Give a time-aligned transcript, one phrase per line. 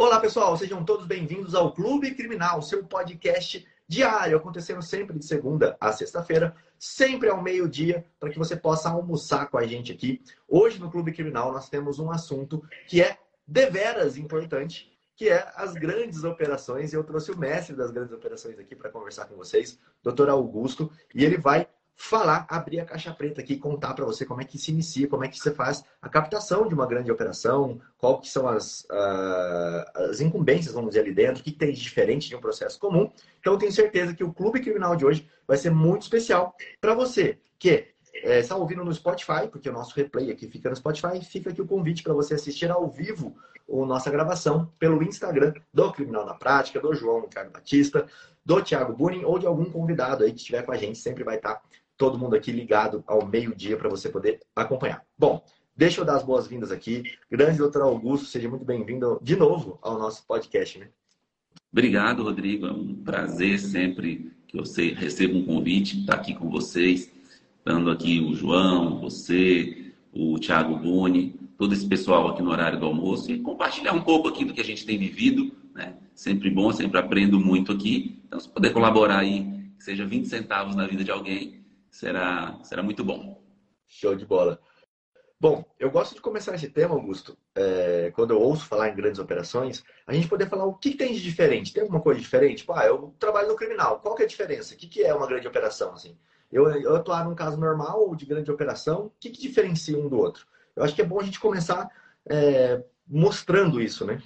[0.00, 5.76] Olá, pessoal, sejam todos bem-vindos ao Clube Criminal, seu podcast diário, acontecendo sempre de segunda
[5.78, 10.22] a sexta-feira, sempre ao meio-dia, para que você possa almoçar com a gente aqui.
[10.48, 15.74] Hoje no Clube Criminal nós temos um assunto que é deveras importante, que é as
[15.74, 16.94] grandes operações.
[16.94, 20.90] E eu trouxe o mestre das grandes operações aqui para conversar com vocês, doutor Augusto,
[21.14, 21.68] e ele vai
[22.02, 25.22] falar, abrir a caixa preta aqui contar para você como é que se inicia, como
[25.22, 30.08] é que você faz a captação de uma grande operação, qual que são as, uh,
[30.08, 33.12] as incumbências, vamos dizer, ali dentro, o que, tem de diferente de um processo comum.
[33.38, 37.38] Então, tenho certeza que o Clube Criminal de hoje vai ser muito especial para você
[37.58, 41.50] que é, está ouvindo no Spotify, porque o nosso replay aqui fica no Spotify, fica
[41.50, 43.36] aqui o convite para você assistir ao vivo
[43.70, 48.06] a nossa gravação pelo Instagram do Criminal na Prática, do João Ricardo Batista,
[48.44, 51.36] do Thiago Bunin ou de algum convidado aí que estiver com a gente, sempre vai
[51.36, 51.60] estar
[52.00, 55.04] todo mundo aqui ligado ao meio-dia para você poder acompanhar.
[55.18, 55.44] Bom,
[55.76, 57.02] deixa eu dar as boas-vindas aqui.
[57.30, 60.78] Grande doutor Augusto, seja muito bem-vindo de novo ao nosso podcast.
[60.78, 60.88] Né?
[61.70, 62.66] Obrigado, Rodrigo.
[62.66, 64.62] É um prazer sempre que eu
[64.96, 67.12] recebo um convite estar aqui com vocês,
[67.62, 72.86] dando aqui o João, você, o Thiago Boni, todo esse pessoal aqui no horário do
[72.86, 75.52] almoço e compartilhar um pouco aqui do que a gente tem vivido.
[75.74, 75.94] Né?
[76.14, 78.22] Sempre bom, sempre aprendo muito aqui.
[78.26, 79.46] Então, se puder colaborar aí,
[79.78, 81.59] seja 20 centavos na vida de alguém,
[81.90, 83.42] será, será muito bom.
[83.86, 84.60] Show de bola.
[85.40, 89.18] Bom, eu gosto de começar esse tema, Augusto, é, quando eu ouço falar em grandes
[89.18, 91.72] operações, a gente poder falar o que tem de diferente.
[91.72, 92.58] Tem alguma coisa diferente?
[92.58, 94.00] Tipo, ah, eu trabalho no criminal.
[94.00, 94.74] Qual que é a diferença?
[94.74, 95.94] O que, que é uma grande operação?
[95.94, 96.14] Assim?
[96.52, 100.08] Eu, eu atuar num caso normal ou de grande operação, o que, que diferencia um
[100.08, 100.46] do outro?
[100.76, 101.88] Eu acho que é bom a gente começar
[102.28, 104.22] é, mostrando isso, né?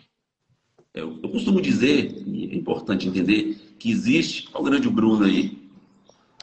[0.93, 5.64] Eu, eu costumo dizer, e é importante entender, que existe, olha o grande Bruno aí,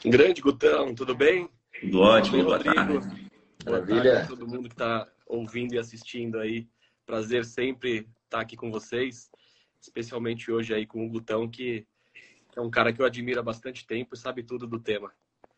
[0.04, 1.48] Grande Gutão, tudo bem?
[1.80, 2.74] Tudo ótimo, tudo boa Rodrigo.
[2.74, 3.30] tarde.
[3.64, 4.12] Maravilha.
[4.14, 6.66] Tarde todo mundo que está ouvindo e assistindo aí.
[7.06, 9.30] Prazer sempre estar tá aqui com vocês,
[9.80, 11.86] especialmente hoje aí com o Gutão, que
[12.56, 15.12] é um cara que eu admiro há bastante tempo e sabe tudo do tema.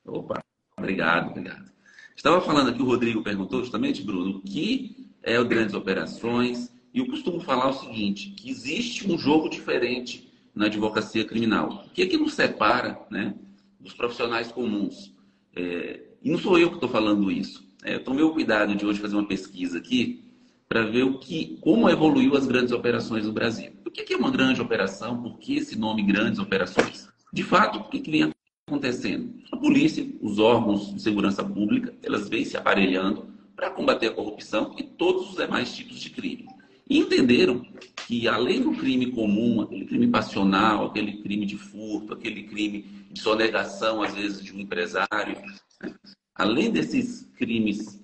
[0.04, 0.42] Opa,
[0.76, 1.72] obrigado, obrigado.
[2.14, 6.98] Estava falando aqui, o Rodrigo perguntou justamente, Bruno, o que é o Grandes Operações, e
[6.98, 11.86] eu costumo falar o seguinte, que existe um jogo diferente na advocacia criminal.
[11.86, 13.34] O que é que nos separa, né?
[13.84, 15.14] Dos profissionais comuns.
[15.54, 17.62] É, e não sou eu que estou falando isso.
[17.84, 20.24] É, eu tomei o cuidado de hoje fazer uma pesquisa aqui
[20.66, 23.70] para ver o que, como evoluiu as grandes operações no Brasil.
[23.86, 25.22] O que é uma grande operação?
[25.22, 27.06] Por que esse nome grandes operações?
[27.32, 28.32] De fato, o que, que vem
[28.66, 29.34] acontecendo?
[29.52, 34.74] A polícia, os órgãos de segurança pública, elas vêm se aparelhando para combater a corrupção
[34.78, 36.48] e todos os demais tipos de crime.
[36.88, 37.62] E entenderam
[38.06, 43.20] que, além do crime comum, aquele crime passional, aquele crime de furto, aquele crime de
[43.20, 45.36] sonegação, às vezes, de um empresário,
[45.82, 45.94] né?
[46.34, 48.00] além desses crimes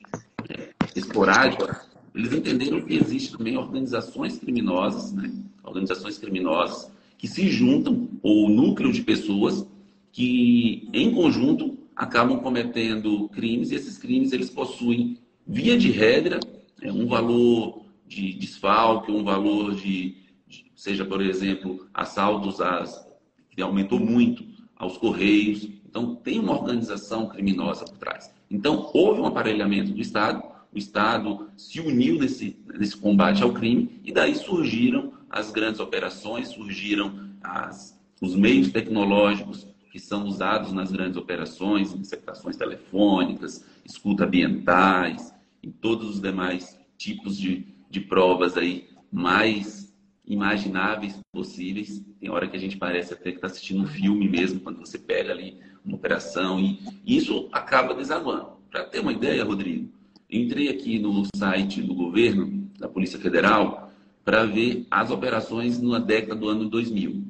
[0.48, 1.68] é, esporádicos,
[2.14, 5.30] eles entenderam que existem também organizações criminosas, né?
[5.62, 9.66] organizações criminosas que se juntam, ou núcleo de pessoas
[10.10, 16.40] que, em conjunto, acabam cometendo crimes, e esses crimes eles possuem, via de regra,
[16.80, 17.79] é, um valor
[18.10, 20.16] de desfalque, um valor de,
[20.48, 23.06] de seja, por exemplo, assaltos às,
[23.48, 24.44] que aumentou muito
[24.76, 25.68] aos correios.
[25.88, 28.34] Então, tem uma organização criminosa por trás.
[28.50, 34.00] Então, houve um aparelhamento do Estado, o Estado se uniu nesse, nesse combate ao crime
[34.04, 40.90] e daí surgiram as grandes operações, surgiram as, os meios tecnológicos que são usados nas
[40.90, 45.32] grandes operações, interceptações telefônicas, escuta ambientais
[45.62, 49.92] e todos os demais tipos de, de provas aí mais
[50.24, 52.04] imagináveis possíveis.
[52.20, 54.96] Tem hora que a gente parece até que está assistindo um filme mesmo, quando você
[54.96, 58.52] pega ali uma operação e isso acaba desaguando.
[58.70, 59.90] Para ter uma ideia, Rodrigo,
[60.30, 63.92] entrei aqui no site do governo, da Polícia Federal,
[64.24, 67.24] para ver as operações na década do ano 2000.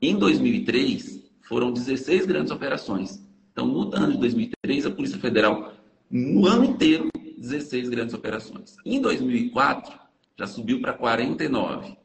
[0.00, 3.20] Em 2003, foram 16 grandes operações.
[3.52, 5.72] Então, no ano de 2003, a Polícia Federal,
[6.10, 8.76] no ano inteiro, 16 grandes operações.
[8.84, 10.03] Em 2004,
[10.38, 11.96] já subiu para 49.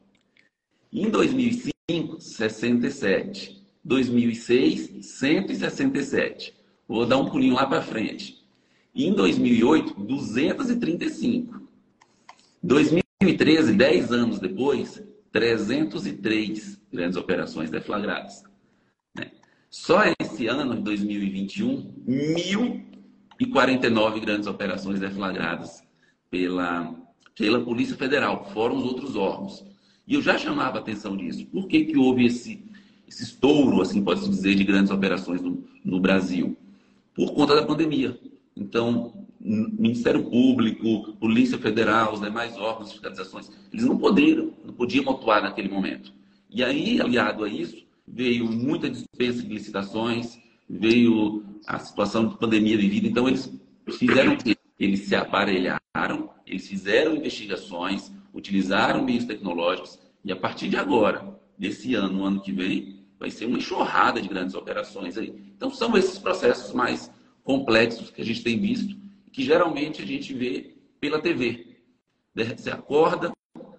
[0.92, 3.60] Em 2005, 67.
[3.84, 6.52] 2006, 167.
[6.86, 8.38] Vou dar um pulinho lá para frente.
[8.94, 11.68] em 2008, 235.
[12.62, 15.02] 2013, 10 anos depois,
[15.32, 18.42] 303 grandes operações deflagradas.
[19.16, 19.30] Né?
[19.70, 25.84] Só esse ano, 2021, 1.049 grandes operações deflagradas
[26.28, 26.92] pela
[27.40, 29.64] pela Polícia Federal, fora os outros órgãos.
[30.06, 31.46] E eu já chamava a atenção disso.
[31.46, 32.62] Por que, que houve esse,
[33.08, 36.54] esse estouro, assim pode-se dizer, de grandes operações no, no Brasil?
[37.14, 38.20] Por conta da pandemia.
[38.54, 45.42] Então, Ministério Público, Polícia Federal, os demais órgãos fiscalizações, eles não poderiam, não podiam atuar
[45.42, 46.12] naquele momento.
[46.50, 50.38] E aí, aliado a isso, veio muita dispensa de licitações,
[50.68, 53.08] veio a situação de pandemia vivida.
[53.08, 53.50] Então, eles
[53.98, 54.59] fizeram o quê?
[54.80, 61.94] Eles se aparelharam, eles fizeram investigações, utilizaram meios tecnológicos, e a partir de agora, desse
[61.94, 65.34] ano, no ano que vem, vai ser uma enxurrada de grandes operações aí.
[65.54, 67.12] Então, são esses processos mais
[67.44, 68.96] complexos que a gente tem visto,
[69.30, 71.76] que geralmente a gente vê pela TV.
[72.34, 73.30] Você acorda,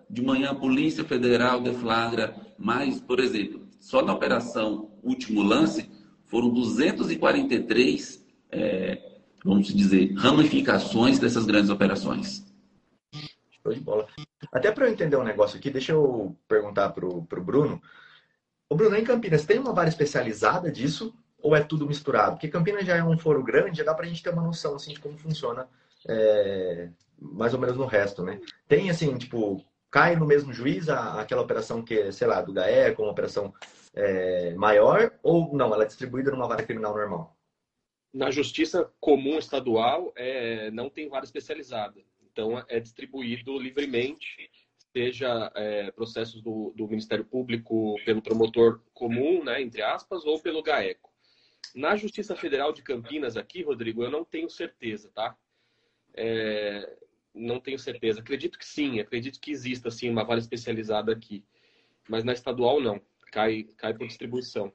[0.07, 5.89] de manhã a Polícia Federal deflagra mais, por exemplo, só na operação Último Lance,
[6.25, 9.10] foram 243, é,
[9.43, 12.45] vamos dizer, ramificações dessas grandes operações.
[13.63, 14.07] Show de bola.
[14.51, 17.81] Até para eu entender um negócio aqui, deixa eu perguntar para o Bruno.
[18.69, 22.33] O Bruno, em Campinas, tem uma vara especializada disso ou é tudo misturado?
[22.33, 24.75] Porque Campinas já é um foro grande, já dá para a gente ter uma noção
[24.75, 25.67] assim, de como funciona
[26.07, 26.89] é,
[27.19, 28.39] mais ou menos no resto, né?
[28.67, 32.95] Tem assim, tipo, cai no mesmo juiz a, aquela operação que, sei lá, do GAE,
[32.97, 33.53] uma operação
[33.93, 37.35] é, maior, ou não, ela é distribuída numa vara criminal normal?
[38.13, 42.01] Na justiça comum estadual, é, não tem vara especializada.
[42.31, 44.49] Então, é distribuído livremente,
[44.93, 50.61] seja é, processos do, do, Ministério Público pelo promotor comum, né, entre aspas, ou pelo
[50.61, 51.09] GAECO.
[51.73, 55.37] Na Justiça Federal de Campinas, aqui, Rodrigo, eu não tenho certeza, tá?
[56.13, 56.97] É,
[57.33, 58.19] não tenho certeza.
[58.19, 61.45] Acredito que sim, acredito que exista, sim, uma vara especializada aqui.
[62.09, 64.73] Mas na estadual, não cai, cai por distribuição.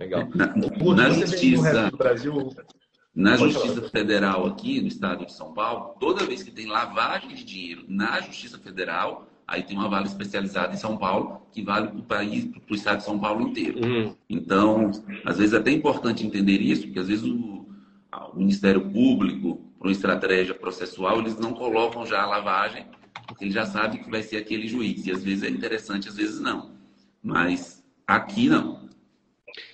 [0.00, 0.28] Legal.
[0.34, 0.46] Na,
[0.94, 2.54] na justiça, Brasil...
[3.14, 7.44] na justiça federal aqui no estado de São Paulo, toda vez que tem lavagem de
[7.44, 11.98] dinheiro na justiça federal, aí tem uma vara especializada em São Paulo que vale para
[11.98, 13.84] o país, para o estado de São Paulo inteiro.
[13.84, 14.16] Uhum.
[14.28, 14.90] Então,
[15.26, 17.68] às vezes é até importante entender isso, porque às vezes o,
[18.32, 22.86] o Ministério Público, por uma estratégia processual, eles não colocam já a lavagem,
[23.26, 25.04] porque ele já sabe que vai ser aquele juiz.
[25.06, 26.70] E às vezes é interessante, às vezes não.
[27.22, 28.79] Mas aqui não.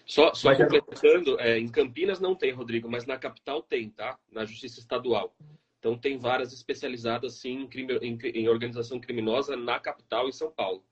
[0.06, 4.16] Só, só completando, é, em Campinas não tem, Rodrigo, mas na capital tem, tá?
[4.30, 5.36] Na Justiça Estadual.
[5.80, 10.50] Então tem várias especializadas sim em, crime, em, em organização criminosa na capital em São
[10.50, 10.84] Paulo.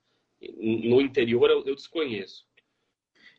[0.58, 2.44] No interior eu, eu, desconheço.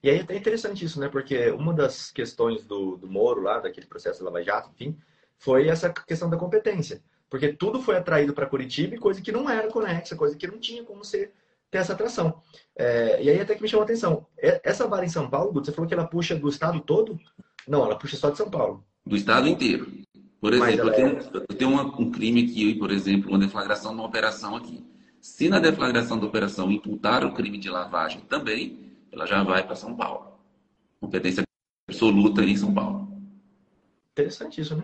[0.02, 1.10] E aí é até interessante isso, né?
[1.10, 4.98] Porque uma das questões do, do Moro lá, daquele processo da Lava Jato, enfim,
[5.38, 7.04] foi essa questão da competência.
[7.30, 10.58] Porque tudo foi atraído para Curitiba e coisa que não era conexa, coisa que não
[10.58, 11.34] tinha como ser
[11.76, 12.42] ter essa atração.
[12.78, 14.26] É, e aí até que me chamou a atenção.
[14.38, 17.20] Essa vara em São Paulo, você falou que ela puxa do estado todo?
[17.68, 18.86] Não, ela puxa só de São Paulo.
[19.06, 19.92] Do estado inteiro.
[20.40, 21.30] Por exemplo, eu tenho, é...
[21.50, 24.86] eu tenho uma, um crime aqui, por exemplo, uma deflagração de uma operação aqui.
[25.20, 29.76] Se na deflagração da operação imputar o crime de lavagem também, ela já vai para
[29.76, 30.40] São Paulo.
[31.00, 31.44] Competência
[31.90, 33.08] absoluta em São Paulo.
[34.12, 34.84] Interessante isso, né?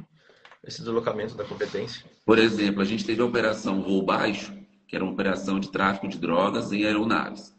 [0.63, 2.05] Esse deslocamento da competência.
[2.25, 4.53] Por exemplo, a gente teve a operação voo baixo,
[4.91, 7.55] que era uma operação de tráfico de drogas em aeronaves.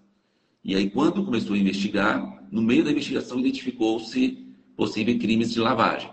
[0.62, 6.12] E aí, quando começou a investigar, no meio da investigação identificou-se possíveis crimes de lavagem.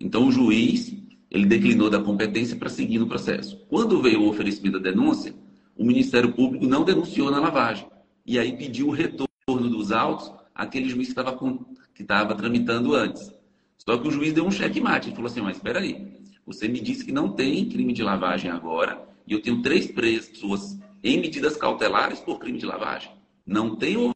[0.00, 0.96] Então, o juiz
[1.30, 3.58] ele declinou da competência para seguir no processo.
[3.68, 5.34] Quando veio o oferecimento da denúncia,
[5.76, 7.86] o Ministério Público não denunciou na lavagem.
[8.24, 11.38] E aí pediu o retorno dos autos àquele juiz que estava
[11.94, 13.30] que estava tramitando antes.
[13.76, 15.08] Só que o juiz deu um checkmate.
[15.08, 18.50] Ele falou assim, mas espera aí, você me disse que não tem crime de lavagem
[18.50, 23.10] agora, e eu tenho três pessoas em medidas cautelares por crime de lavagem.
[23.46, 24.14] Não tem ou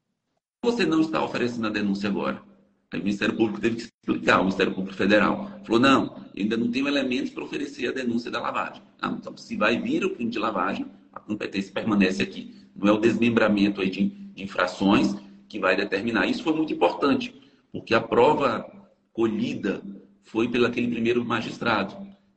[0.63, 2.43] você não está oferecendo a denúncia agora?
[2.91, 6.71] Aí o Ministério Público teve que explicar, o Ministério Público Federal falou, não, ainda não
[6.71, 8.83] tenho elementos para oferecer a denúncia da lavagem.
[9.01, 12.55] Ah, então, se vai vir o crime de lavagem, a competência permanece aqui.
[12.75, 15.15] Não é o desmembramento aí de, de infrações
[15.49, 16.27] que vai determinar.
[16.27, 17.35] Isso foi muito importante,
[17.71, 18.67] porque a prova
[19.13, 19.83] colhida
[20.23, 21.95] foi pelo aquele primeiro magistrado.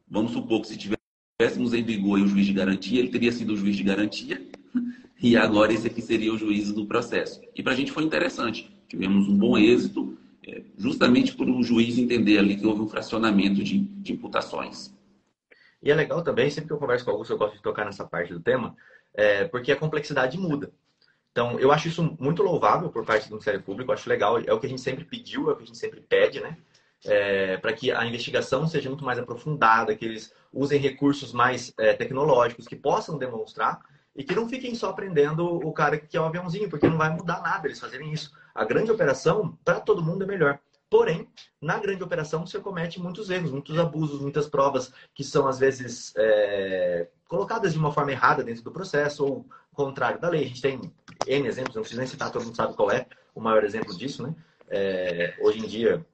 [0.08, 1.01] Vamos supor que se tiver
[1.42, 4.40] tivéssemos em vigor o juiz de garantia, ele teria sido o juiz de garantia
[5.20, 7.42] e agora esse aqui seria o juiz do processo.
[7.56, 8.72] E para a gente foi interessante.
[8.88, 10.16] Tivemos um bom êxito,
[10.48, 14.94] é, justamente por o juiz entender ali que houve um fracionamento de, de imputações.
[15.82, 18.06] E é legal também, sempre que eu converso com alguns, eu gosto de tocar nessa
[18.06, 18.76] parte do tema,
[19.12, 20.72] é, porque a complexidade muda.
[21.32, 24.60] Então, eu acho isso muito louvável por parte do Ministério Público, acho legal, é o
[24.60, 26.56] que a gente sempre pediu, é o que a gente sempre pede, né?
[27.06, 31.94] É, para que a investigação seja muito mais aprofundada, que eles usem recursos mais é,
[31.94, 33.80] tecnológicos, que possam demonstrar
[34.16, 37.10] e que não fiquem só prendendo o cara que é o aviãozinho, porque não vai
[37.10, 38.32] mudar nada eles fazerem isso.
[38.54, 40.60] A grande operação, para todo mundo, é melhor.
[40.90, 41.26] Porém,
[41.62, 46.14] na grande operação, você comete muitos erros, muitos abusos, muitas provas que são, às vezes,
[46.18, 50.44] é, colocadas de uma forma errada dentro do processo ou contrário da lei.
[50.44, 50.82] A gente tem
[51.26, 54.22] N exemplos, não preciso nem citar, todo mundo sabe qual é o maior exemplo disso,
[54.22, 54.36] né?
[54.74, 56.06] É, hoje em dia,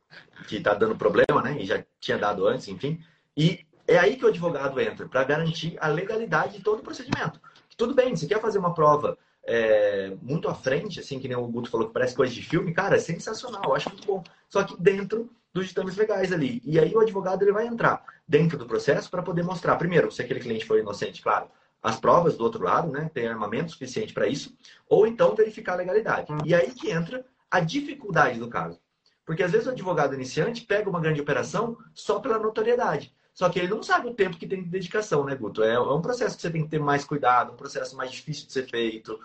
[0.47, 1.57] que está dando problema, né?
[1.59, 2.99] E já tinha dado antes, enfim.
[3.35, 7.39] E é aí que o advogado entra, para garantir a legalidade de todo o procedimento.
[7.77, 11.47] Tudo bem, você quer fazer uma prova é, muito à frente, assim, que nem o
[11.47, 14.23] Guto falou que parece coisa de filme, cara, é sensacional, eu acho muito bom.
[14.49, 16.61] Só que dentro dos ditames legais ali.
[16.65, 20.21] E aí o advogado ele vai entrar dentro do processo para poder mostrar, primeiro, se
[20.21, 21.49] aquele cliente foi inocente, claro,
[21.81, 23.09] as provas do outro lado, né?
[23.13, 24.55] Tem armamento suficiente para isso,
[24.89, 26.27] ou então verificar a legalidade.
[26.43, 28.79] E aí que entra a dificuldade do caso.
[29.25, 33.13] Porque às vezes o advogado iniciante pega uma grande operação só pela notoriedade.
[33.33, 35.61] Só que ele não sabe o tempo que tem de dedicação, né, Guto?
[35.61, 38.47] É, é um processo que você tem que ter mais cuidado, um processo mais difícil
[38.47, 39.19] de ser feito.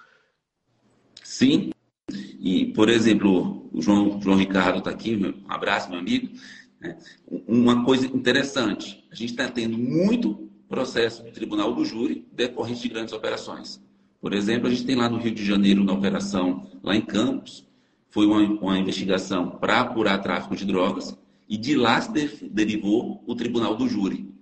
[1.22, 1.70] Sim.
[2.10, 6.36] E, por exemplo, o João, João Ricardo está aqui, um abraço, meu amigo.
[6.80, 6.98] Né?
[7.46, 12.88] Uma coisa interessante, a gente está tendo muito processo no Tribunal do Júri decorrente de
[12.88, 13.82] grandes operações.
[14.20, 17.66] Por exemplo, a gente tem lá no Rio de Janeiro, na operação lá em Campos,
[18.12, 22.10] foi uma, uma investigação para apurar tráfico de drogas, e de lá se
[22.48, 24.32] derivou o Tribunal do Júri.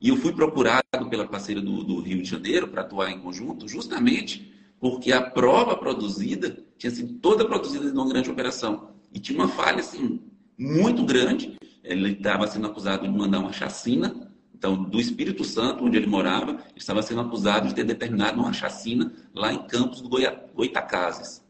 [0.00, 3.68] E eu fui procurado pela parceira do, do Rio de Janeiro para atuar em conjunto,
[3.68, 8.90] justamente porque a prova produzida tinha sido toda produzida em uma grande operação.
[9.12, 10.20] E tinha uma falha, assim,
[10.56, 11.56] muito grande.
[11.82, 14.30] Ele estava sendo acusado de mandar uma chacina.
[14.54, 19.12] Então, do Espírito Santo, onde ele morava, estava sendo acusado de ter determinado uma chacina
[19.34, 20.08] lá em Campos do.
[20.54, 21.42] Goitacazes.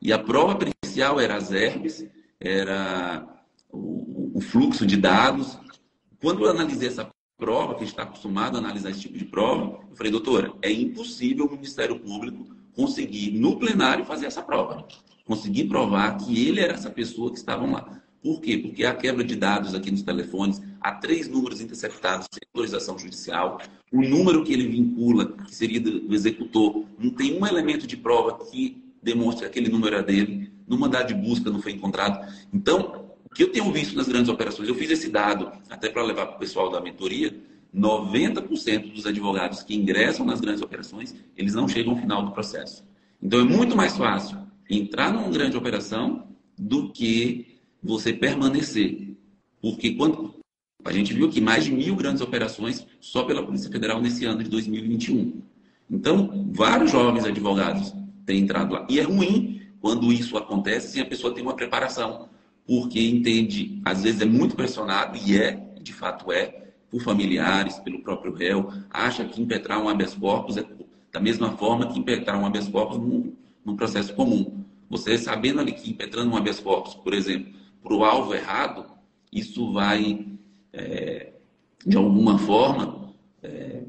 [0.00, 0.56] E a prova
[1.00, 2.06] era as herbes,
[2.40, 3.26] era
[3.70, 5.58] o, o fluxo de dados.
[6.20, 9.96] Quando eu analisei essa prova, que está acostumado a analisar esse tipo de prova, eu
[9.96, 14.86] falei, doutora, é impossível o Ministério Público conseguir, no plenário, fazer essa prova.
[15.24, 18.00] Conseguir provar que ele era essa pessoa que estavam lá.
[18.22, 18.56] Por quê?
[18.56, 23.60] Porque a quebra de dados aqui nos telefones, há três números interceptados sem autorização judicial,
[23.92, 28.38] o número que ele vincula, que seria do executor, não tem um elemento de prova
[28.44, 32.26] que demonstre que aquele número é dele, no mandado de busca não foi encontrado.
[32.52, 36.02] Então, o que eu tenho visto nas grandes operações, eu fiz esse dado até para
[36.02, 37.38] levar para o pessoal da mentoria,
[37.74, 42.84] 90% dos advogados que ingressam nas grandes operações, eles não chegam ao final do processo.
[43.22, 44.38] Então é muito mais fácil
[44.68, 46.26] entrar numa grande operação
[46.58, 49.14] do que você permanecer.
[49.60, 50.34] Porque quando
[50.84, 54.42] a gente viu que mais de mil grandes operações só pela Polícia Federal nesse ano
[54.42, 55.40] de 2021.
[55.90, 57.94] Então, vários jovens advogados
[58.26, 58.86] têm entrado lá.
[58.90, 62.28] E é ruim quando isso acontece sem a pessoa ter uma preparação,
[62.64, 68.00] porque entende, às vezes é muito pressionado, e é, de fato é, por familiares, pelo
[68.00, 70.64] próprio réu, acha que impetrar um habeas corpus é
[71.10, 73.34] da mesma forma que impetrar um habeas corpus num,
[73.64, 74.64] num processo comum.
[74.88, 78.86] Você sabendo ali que impetrando um habeas corpus, por exemplo, para o alvo errado,
[79.32, 80.26] isso vai,
[80.72, 81.32] é,
[81.84, 83.12] de alguma forma,
[83.42, 83.82] é,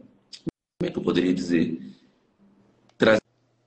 [0.79, 1.92] como é que eu poderia dizer?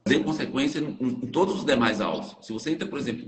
[0.06, 2.36] Trazer consequência em, em todos os demais alvos.
[2.40, 3.26] Se você entra, por exemplo,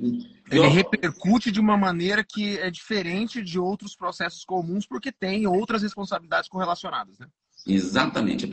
[0.49, 5.83] ele repercute de uma maneira que é diferente de outros processos comuns, porque tem outras
[5.83, 7.27] responsabilidades correlacionadas, né?
[7.67, 8.49] Exatamente.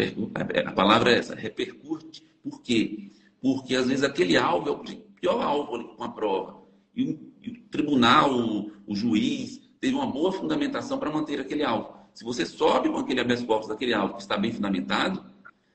[0.65, 2.25] A palavra é essa, repercute.
[2.44, 3.12] Por quê?
[3.39, 4.79] Porque às vezes aquele alvo é o
[5.22, 6.63] pior alvo com a prova.
[6.96, 11.63] E o, e o tribunal, o, o, juiz, teve uma boa fundamentação para manter aquele
[11.63, 11.94] alvo.
[12.15, 15.24] Se você sobe com aquele habeas corpus daquele alvo que está bem fundamentado,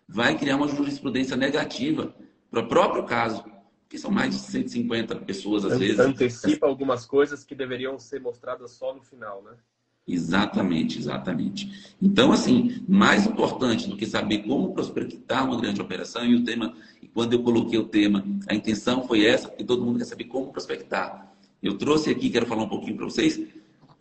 [0.08, 2.12] vai criar uma jurisprudência negativa
[2.50, 3.44] para o próprio caso
[3.88, 5.98] que são mais de 150 pessoas às vezes.
[5.98, 9.56] Antecipa algumas coisas que deveriam ser mostradas só no final, né?
[10.06, 11.94] Exatamente, exatamente.
[12.00, 16.74] Então, assim, mais importante do que saber como prospectar uma grande operação, e o tema,
[17.02, 20.24] e quando eu coloquei o tema, a intenção foi essa, porque todo mundo quer saber
[20.24, 21.32] como prospectar.
[21.62, 23.40] Eu trouxe aqui, quero falar um pouquinho para vocês,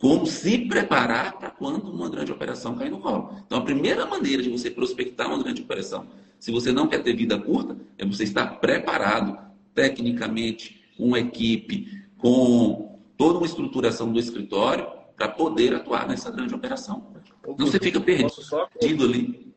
[0.00, 3.36] como se preparar para quando uma grande operação cair no colo.
[3.46, 6.06] Então, a primeira maneira de você prospectar uma grande operação,
[6.38, 9.38] se você não quer ter vida curta, é você estar preparado
[9.74, 16.54] tecnicamente, com uma equipe, com toda uma estruturação do escritório para poder atuar nessa grande
[16.54, 17.12] operação.
[17.46, 19.52] Não você fica perdido só, ali.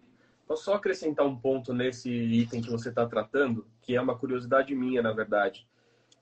[0.46, 4.76] Posso só acrescentar um ponto nesse item que você está tratando, que é uma curiosidade
[4.76, 5.66] minha, na verdade.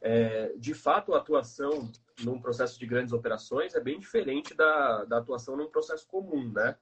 [0.02, 1.92] É, de fato, a atuação
[2.24, 6.76] num processo de grandes operações é bem diferente da, da atuação num processo comum, né?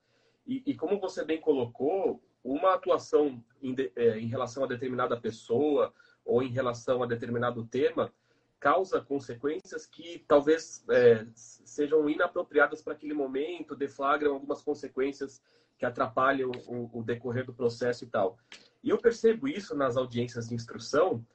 [0.48, 5.20] E, e como você bem colocou, uma atuação em, de, é, em relação a determinada
[5.20, 5.94] pessoa
[6.26, 8.12] ou em relação a determinado tema
[8.60, 15.42] causa consequências que talvez é, sejam inapropriadas para aquele momento, deflagram algumas consequências
[15.78, 18.38] que atrapalham o, o, decorrer do processo e tal.
[18.84, 21.26] E eu percebo isso nas audiências de instrução,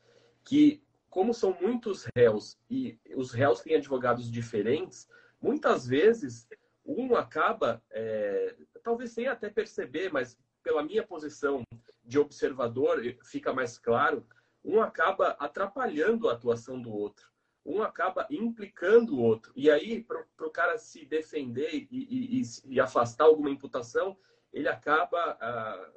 [0.44, 0.82] que
[1.14, 5.08] como são muitos réus e os réus têm advogados diferentes,
[5.40, 6.48] muitas vezes
[6.84, 11.62] um acaba, é, talvez sem até perceber, mas pela minha posição
[12.04, 14.26] de observador fica mais claro,
[14.64, 17.30] um acaba atrapalhando a atuação do outro,
[17.64, 19.52] um acaba implicando o outro.
[19.54, 24.18] E aí, para o cara se defender e, e, e, afastar alguma imputação,
[24.52, 25.90] ele acaba ah,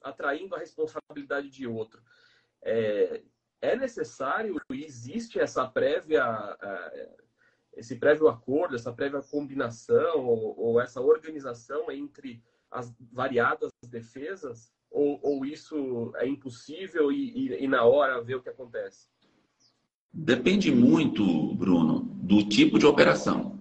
[0.00, 2.02] atraindo a responsabilidade de outro.
[2.62, 3.20] É,
[3.64, 6.92] é necessário e existe essa prévia, ah,
[7.76, 14.72] esse prévio acordo, essa prévia combinação ou, ou essa organização entre as variadas defesas?
[14.90, 19.08] Ou, ou isso é impossível e, e, e na hora ver o que acontece?
[20.12, 23.58] Depende muito, Bruno, do tipo de operação.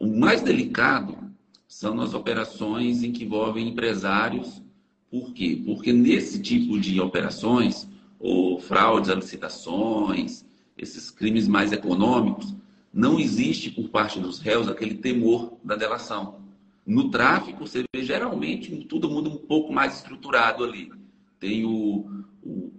[0.00, 1.30] O mais delicado
[1.68, 4.62] são as operações em que envolvem empresários.
[5.10, 5.60] Por quê?
[5.66, 7.86] Porque nesse tipo de operações,
[8.22, 10.44] ou fraudes a licitações,
[10.78, 12.54] esses crimes mais econômicos,
[12.94, 16.40] não existe por parte dos réus aquele temor da delação.
[16.86, 20.92] No tráfico, você vê geralmente todo mundo um pouco mais estruturado ali.
[21.40, 22.70] Tem o, o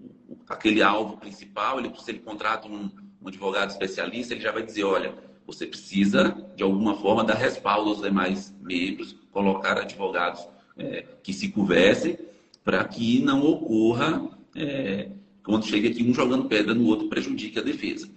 [0.47, 2.89] aquele alvo principal, ele, se ele contrata um,
[3.21, 5.13] um advogado especialista, ele já vai dizer, olha,
[5.45, 10.45] você precisa, de alguma forma, dar respaldo aos demais membros, colocar advogados
[10.77, 12.17] é, que se conversem,
[12.63, 15.09] para que não ocorra, é,
[15.43, 18.09] quando chega aqui, um jogando pedra no outro, prejudique a defesa.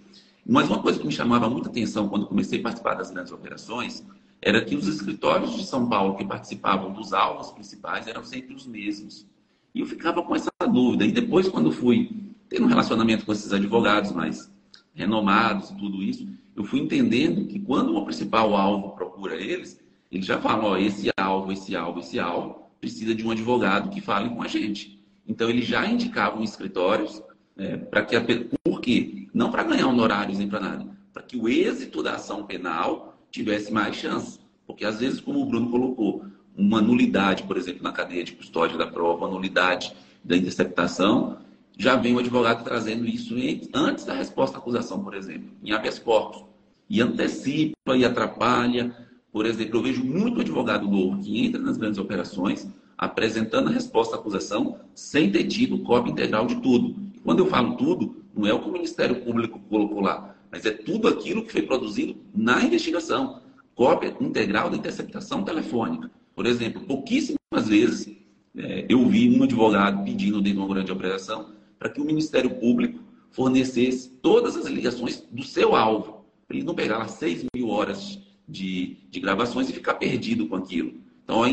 [0.45, 4.05] Mas uma coisa que me chamava muita atenção quando comecei a participar das grandes operações
[4.41, 8.65] era que os escritórios de São Paulo que participavam dos alvos principais eram sempre os
[8.65, 9.27] mesmos.
[9.75, 11.05] E eu ficava com essa dúvida.
[11.05, 12.09] E depois, quando fui
[12.47, 14.49] ter um relacionamento com esses advogados mais
[14.93, 19.79] renomados e tudo isso, eu fui entendendo que quando o principal alvo procura eles,
[20.11, 24.01] eles já falam, ó, esse alvo, esse alvo, esse alvo, precisa de um advogado que
[24.01, 24.96] fale com a gente.
[25.27, 27.21] Então, eles já indicavam escritórios
[27.57, 28.23] é, para que a...
[28.63, 29.27] Por quê?
[29.33, 30.87] Não para ganhar honorários nem para nada.
[31.11, 34.39] Para que o êxito da ação penal tivesse mais chance.
[34.65, 38.77] Porque, às vezes, como o Bruno colocou, uma nulidade, por exemplo, na cadeia de custódia
[38.77, 39.93] da prova, uma nulidade
[40.23, 41.37] da interceptação,
[41.77, 43.35] já vem o advogado trazendo isso
[43.73, 46.43] antes da resposta à acusação, por exemplo, em habeas corpus.
[46.89, 48.95] E antecipa e atrapalha.
[49.31, 52.67] Por exemplo, eu vejo muito advogado novo que entra nas grandes operações
[52.97, 56.95] apresentando a resposta à acusação sem ter tido cópia integral de tudo.
[57.13, 60.65] E quando eu falo tudo, não é o que o Ministério Público colocou lá, mas
[60.65, 63.41] é tudo aquilo que foi produzido na investigação.
[63.75, 66.09] Cópia integral da interceptação telefônica.
[66.35, 68.17] Por exemplo, pouquíssimas vezes
[68.55, 72.49] é, eu vi um advogado pedindo dentro de uma grande operação para que o Ministério
[72.49, 77.69] Público fornecesse todas as ligações do seu alvo, para ele não pegar lá 6 mil
[77.69, 80.95] horas de, de gravações e ficar perdido com aquilo.
[81.23, 81.43] Então,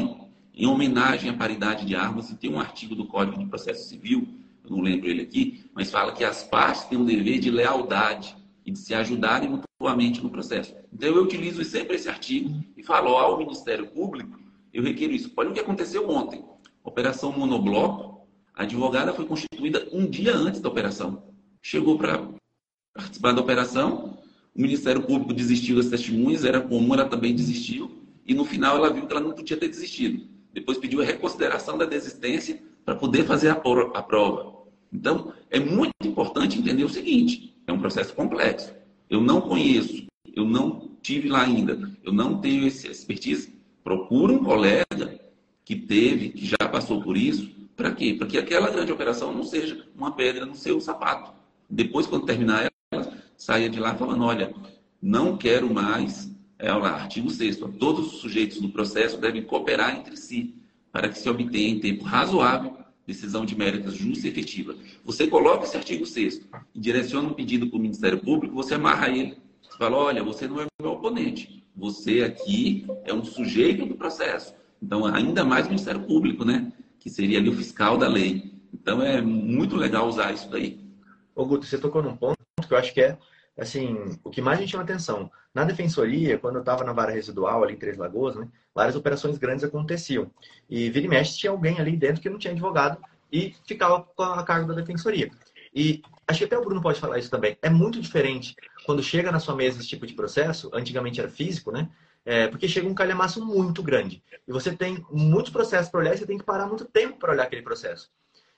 [0.56, 4.28] em homenagem à paridade de armas, tem um artigo do Código de Processo Civil,
[4.64, 8.36] eu não lembro ele aqui, mas fala que as partes têm um dever de lealdade
[8.64, 10.74] e de se ajudarem mutuamente no processo.
[10.92, 14.38] Então, eu utilizo sempre esse artigo e falo ao Ministério Público,
[14.72, 15.30] eu requeiro isso.
[15.36, 16.42] Olha o que aconteceu ontem.
[16.82, 21.24] Operação Monobloco, a advogada foi constituída um dia antes da operação.
[21.60, 22.26] Chegou para
[22.94, 24.18] participar da operação,
[24.54, 28.92] o Ministério Público desistiu das testemunhas, era comum, ela também desistiu, e no final ela
[28.92, 30.33] viu que ela não podia ter desistido.
[30.54, 34.54] Depois pediu a reconsideração da desistência para poder fazer a prova.
[34.92, 38.72] Então, é muito importante entender o seguinte: é um processo complexo.
[39.10, 43.52] Eu não conheço, eu não tive lá ainda, eu não tenho essa expertise.
[43.82, 45.20] Procura um colega
[45.64, 48.14] que teve, que já passou por isso, para quê?
[48.14, 51.32] Para que aquela grande operação não seja uma pedra no seu sapato.
[51.68, 54.54] Depois, quando terminar ela, saia de lá falando: olha,
[55.02, 56.32] não quero mais.
[56.64, 57.58] É, lá, artigo 6.
[57.78, 60.54] Todos os sujeitos do processo devem cooperar entre si
[60.90, 64.74] para que se obtenha em tempo razoável decisão de méritos justa e efetiva.
[65.04, 66.40] Você coloca esse artigo 6
[66.74, 69.36] e direciona um pedido para o Ministério Público, você amarra ele.
[69.60, 71.62] Você fala: olha, você não é meu oponente.
[71.76, 74.54] Você aqui é um sujeito do processo.
[74.82, 76.72] Então, ainda mais o Ministério Público, né?
[76.98, 78.54] que seria ali o fiscal da lei.
[78.72, 80.80] Então é muito legal usar isso daí.
[81.34, 83.18] Ô Guto, você tocou num ponto que eu acho que é
[83.58, 85.30] assim, o que mais gente chama atenção.
[85.54, 89.38] Na defensoria, quando eu estava na vara residual ali em Três Lagoas, né, várias operações
[89.38, 90.30] grandes aconteciam.
[90.68, 92.98] E vira e mexe tinha alguém ali dentro que não tinha advogado
[93.32, 95.30] e ficava a cargo da defensoria.
[95.74, 97.58] E acho que até o Bruno pode falar isso também.
[97.60, 98.54] É muito diferente
[98.86, 101.88] quando chega na sua mesa esse tipo de processo, antigamente era físico, né?
[102.24, 104.22] É, porque chega um calhamaço muito grande.
[104.46, 107.32] E você tem muitos processos para olhar e você tem que parar muito tempo para
[107.32, 108.10] olhar aquele processo.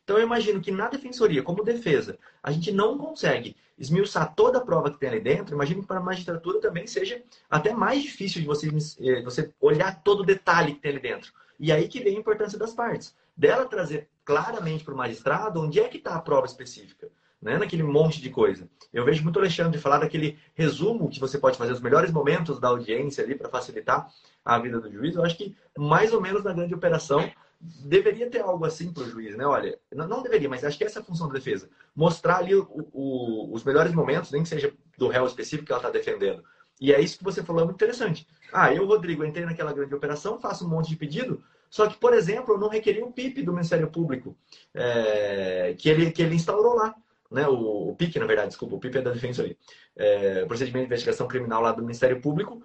[0.07, 4.61] Então eu imagino que na defensoria, como defesa, a gente não consegue esmiuçar toda a
[4.61, 5.57] prova que tem ali dentro.
[5.57, 10.01] Imagino que para a magistratura também seja até mais difícil de você, é, você olhar
[10.05, 11.33] todo o detalhe que tem ali dentro.
[11.59, 13.17] E aí que vem a importância das partes.
[13.37, 17.11] Dela trazer claramente para o magistrado onde é que está a prova específica
[17.43, 17.59] né?
[17.59, 18.69] naquele monte de coisa.
[18.93, 22.61] Eu vejo muito o Alexandre falar daquele resumo que você pode fazer, os melhores momentos
[22.61, 24.09] da audiência ali para facilitar
[24.45, 25.17] a vida do juiz.
[25.17, 27.29] Eu acho que mais ou menos na grande operação
[27.61, 29.47] deveria ter algo assim para o juiz, né?
[29.47, 31.69] Olha, não deveria, mas acho que essa é a função da defesa.
[31.95, 35.81] Mostrar ali o, o, os melhores momentos, nem que seja do réu específico que ela
[35.81, 36.45] está defendendo.
[36.81, 38.27] E é isso que você falou, é muito interessante.
[38.53, 42.13] Ah, eu, Rodrigo, entrei naquela grande operação, faço um monte de pedido, Só que, por
[42.15, 44.37] exemplo, eu não requeri o PIP do Ministério Público,
[44.75, 46.95] é, que, ele, que ele instaurou lá.
[47.31, 47.49] Né?
[47.49, 49.57] O, o PIC, na verdade, desculpa, o PIP é da Defensoria.
[49.97, 52.63] É, procedimento de investigação criminal lá do Ministério Público,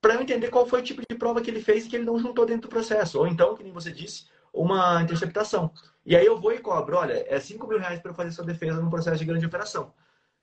[0.00, 2.04] para eu entender qual foi o tipo de prova que ele fez e que ele
[2.04, 3.18] não juntou dentro do processo.
[3.18, 5.70] Ou então, que nem você disse, uma interceptação.
[6.06, 8.80] E aí eu vou e cobro, olha, é 5 mil reais para fazer sua defesa
[8.80, 9.92] no processo de grande operação.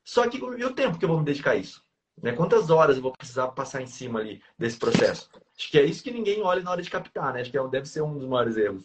[0.03, 1.81] Só que e o tempo que eu vou me dedicar a isso?
[2.21, 2.33] Né?
[2.33, 5.29] Quantas horas eu vou precisar passar em cima ali desse processo?
[5.57, 7.41] Acho que é isso que ninguém olha na hora de captar, né?
[7.41, 8.83] Acho que é deve ser um dos maiores erros.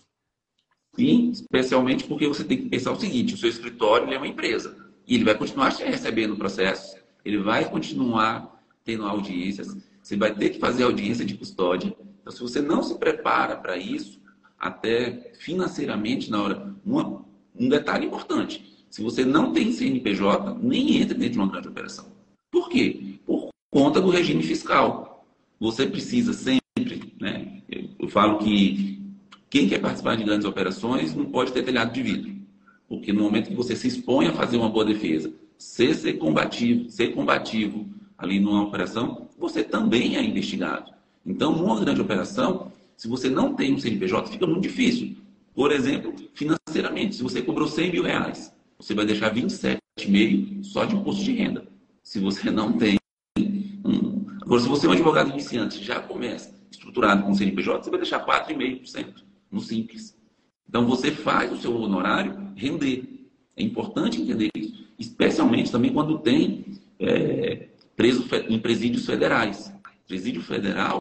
[0.95, 4.77] Sim, especialmente porque você tem que pensar o seguinte: o seu escritório é uma empresa
[5.07, 10.59] e ele vai continuar recebendo processo, ele vai continuar tendo audiências, você vai ter que
[10.59, 11.95] fazer audiência de custódia.
[12.21, 14.21] Então, se você não se prepara para isso,
[14.59, 16.75] até financeiramente, na hora.
[16.85, 17.25] Uma,
[17.59, 22.07] um detalhe importante: se você não tem CNPJ, nem entra dentro de uma grande operação.
[22.51, 23.19] Por quê?
[23.25, 25.27] Por conta do regime fiscal.
[25.59, 27.62] Você precisa sempre, né?
[27.99, 29.03] Eu falo que
[29.49, 32.37] quem quer participar de grandes operações não pode ter telhado de vidro.
[32.88, 36.90] Porque no momento que você se expõe a fazer uma boa defesa, ser, ser combativo,
[36.90, 40.92] ser combativo ali numa operação, você também é investigado.
[41.25, 45.16] Então, numa grande operação, se você não tem um CNPJ, fica muito difícil.
[45.54, 50.96] Por exemplo, financeiramente, se você cobrou 100 mil reais, você vai deixar 27,5 só de
[50.96, 51.66] imposto de renda.
[52.02, 52.96] Se você não tem
[53.85, 54.26] um...
[54.42, 58.24] Agora, se você é um advogado iniciante, já começa estruturado com CNPJ, você vai deixar
[58.24, 60.16] 4,5% no simples.
[60.68, 63.28] Então, você faz o seu honorário render.
[63.56, 64.87] É importante entender isso.
[64.98, 69.72] Especialmente também quando tem é, preso em presídios federais.
[70.06, 71.00] Presídio federal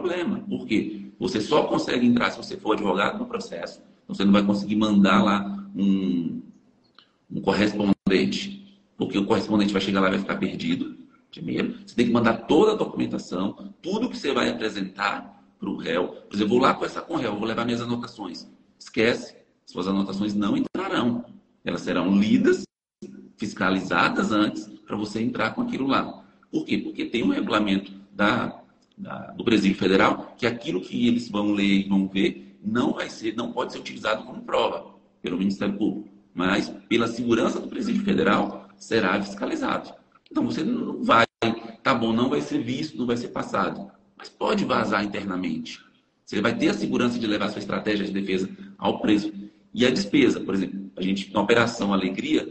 [0.00, 0.38] problema.
[0.48, 1.12] Por quê?
[1.18, 3.82] Você só consegue entrar se você for advogado no processo.
[4.08, 6.42] Você não vai conseguir mandar lá um,
[7.30, 10.98] um correspondente, porque o correspondente vai chegar lá e vai ficar perdido.
[11.30, 15.76] Primeiro, você tem que mandar toda a documentação, tudo que você vai apresentar para o
[15.76, 16.08] réu.
[16.08, 18.48] Por exemplo, vou lá com essa com o réu, vou levar minhas anotações.
[18.78, 21.24] Esquece, suas anotações não entrarão.
[21.64, 22.64] Elas serão lidas,
[23.36, 26.24] fiscalizadas antes, para você entrar com aquilo lá.
[26.50, 26.78] Por quê?
[26.78, 28.59] Porque tem um regulamento da,
[29.00, 33.08] da, do Presídio Federal que aquilo que eles vão ler e vão ver não vai
[33.08, 38.04] ser, não pode ser utilizado como prova pelo Ministério Público, mas pela segurança do Presídio
[38.04, 39.92] Federal será fiscalizado.
[40.30, 41.26] Então você não vai,
[41.82, 45.80] tá bom, não vai ser visto, não vai ser passado, mas pode vazar internamente.
[46.24, 49.32] Você vai ter a segurança de levar sua estratégia de defesa ao preso.
[49.74, 52.46] E a despesa, por exemplo, a gente, na Operação Alegria,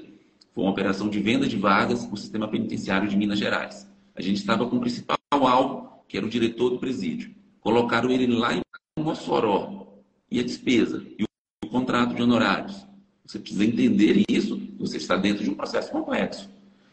[0.54, 3.90] foi uma operação de venda de vagas no sistema penitenciário de Minas Gerais.
[4.16, 7.34] A gente estava com o principal alvo, que era o diretor do presídio.
[7.62, 8.62] Colocaram ele lá em
[8.98, 10.02] Mossoró.
[10.30, 11.06] E a despesa?
[11.18, 11.24] E
[11.64, 12.86] o contrato de honorários?
[13.26, 14.60] Você precisa entender isso.
[14.80, 16.50] Você está dentro de um processo complexo.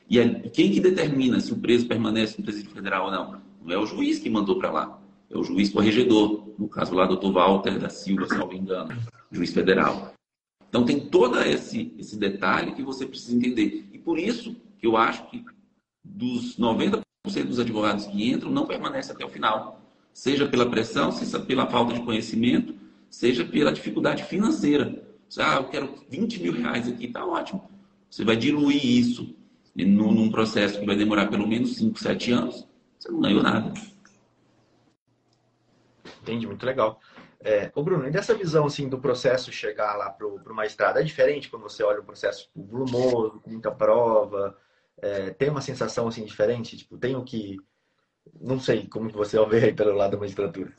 [0.09, 0.19] E
[0.51, 3.41] quem que determina se o preso permanece no presídio federal ou não?
[3.65, 5.01] Não é o juiz que mandou para lá.
[5.31, 6.53] É o juiz corregedor.
[6.59, 8.97] No caso lá, doutor Walter da Silva, se não me engano,
[9.33, 10.15] juiz federal.
[10.69, 13.89] Então tem todo esse, esse detalhe que você precisa entender.
[13.93, 15.43] E por isso que eu acho que
[16.05, 19.81] dos 90% dos advogados que entram não permanece até o final.
[20.13, 22.75] Seja pela pressão, seja pela falta de conhecimento,
[23.11, 25.05] seja pela dificuldade financeira.
[25.39, 27.69] Ah, eu quero 20 mil reais aqui, tá ótimo.
[28.09, 29.37] Você vai diluir isso
[29.75, 32.67] num processo que vai demorar pelo menos 5, 7 anos.
[32.99, 33.75] Você não ganhou nada.
[36.23, 36.99] Entendi, muito legal.
[37.41, 41.03] É, ô Bruno, e dessa visão assim, do processo chegar lá para o magistrado, é
[41.03, 44.57] diferente quando você olha o processo volumoso, com muita prova?
[44.99, 46.77] É, tem uma sensação assim diferente?
[46.77, 47.59] Tipo, tem o que.
[48.41, 50.73] Não sei como que você vê aí pelo lado da magistratura.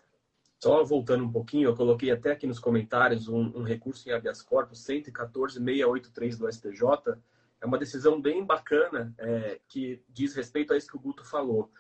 [0.60, 4.42] Só voltando um pouquinho, eu coloquei até aqui nos comentários um, um recurso em habeas
[4.42, 7.18] corpus 114.683 do STJ.
[7.62, 11.72] É uma decisão bem bacana é, que diz respeito a isso que o Guto falou.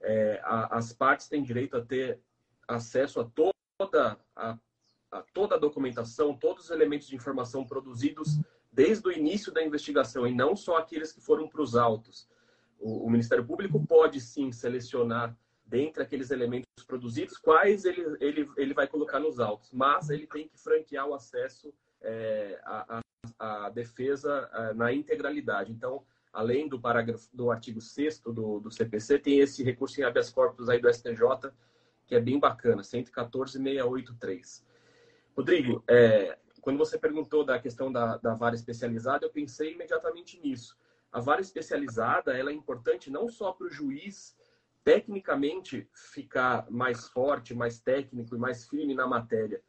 [0.00, 2.20] É, a, as partes têm direito a ter
[2.68, 4.56] acesso a toda a,
[5.10, 8.38] a, toda a documentação, todos os elementos de informação produzidos
[8.80, 12.26] desde o início da investigação e não só aqueles que foram para os autos.
[12.78, 18.72] O, o, Ministério Público pode sim selecionar dentre aqueles elementos produzidos quais ele, ele, ele
[18.72, 23.02] vai colocar nos autos, mas ele tem que franquear o acesso é, à,
[23.38, 25.70] à, à, defesa é, na integralidade.
[25.70, 30.30] Então, além do parágrafo do artigo 6 do, do CPC, tem esse recurso em habeas
[30.30, 31.52] corpus aí do STJ
[32.06, 34.64] que é bem bacana, 114.683.
[35.36, 40.76] Rodrigo, é, quando você perguntou da questão da, da vara especializada, eu pensei imediatamente nisso.
[41.12, 44.36] A vara especializada ela é importante não só para o juiz
[44.84, 49.60] tecnicamente ficar mais forte, mais técnico e mais firme na matéria,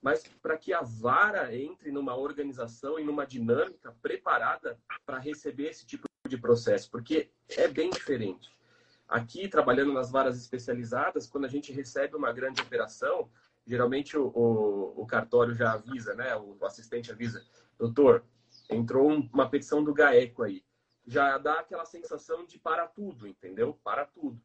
[0.00, 5.86] mas para que a vara entre numa organização e numa dinâmica preparada para receber esse
[5.86, 8.56] tipo de processo, porque é bem diferente.
[9.08, 13.30] Aqui, trabalhando nas varas especializadas, quando a gente recebe uma grande operação,
[13.68, 16.34] geralmente o, o, o cartório já avisa, né?
[16.36, 17.44] O, o, assistente avisa,
[17.78, 18.24] doutor,
[18.70, 20.64] entrou uma petição do GAECO aí.
[21.06, 23.78] Já dá aquela sensação de para tudo, entendeu?
[23.84, 24.40] Para tudo.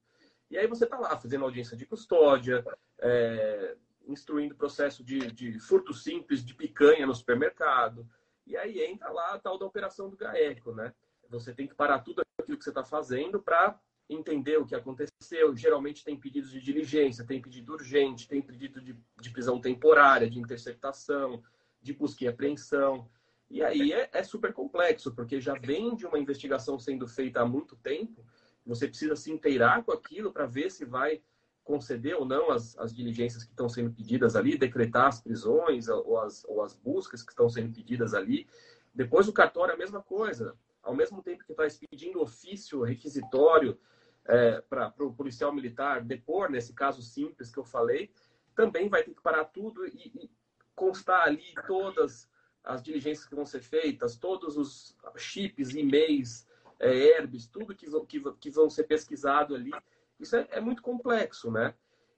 [0.52, 2.64] E aí você está lá fazendo audiência de custódia,
[3.00, 8.08] é, instruindo processo de, de furto simples de picanha no supermercado.
[8.46, 10.94] E aí entra lá a tal da operação do GAECO, né?
[11.30, 15.56] Você tem que parar tudo aquilo que você está fazendo para entender o que aconteceu.
[15.56, 20.40] Geralmente tem pedidos de diligência, tem pedido urgente, tem pedido de, de prisão temporária, de
[20.40, 21.42] interceptação,
[21.82, 23.10] de busca e apreensão.
[23.50, 27.46] E aí é, é, super complexo, porque já vem de uma investigação sendo feita há
[27.46, 28.26] muito tempo.
[28.66, 31.22] Você precisa se inteirar com aquilo para ver se vai
[31.64, 36.20] conceder ou não as, as diligências que estão sendo pedidas ali, decretar as prisões ou
[36.20, 38.48] as, ou as buscas que estão sendo pedidas ali.
[38.94, 40.56] Depois o cartório é a mesma coisa.
[40.82, 43.80] Ao mesmo tempo que está expedindo ofício requisitório
[44.26, 48.12] é, para o policial militar depor, nesse caso simples que eu falei,
[48.56, 50.32] também vai ter que parar tudo e, e
[50.76, 52.30] constar ali todas
[52.64, 56.48] as diligências que vão ser feitas, todos os chips, e-mails,
[56.80, 59.72] é, herbes, tudo que, que, que vão ser pesquisado ali
[60.20, 61.74] isso é, é muito complexo, né?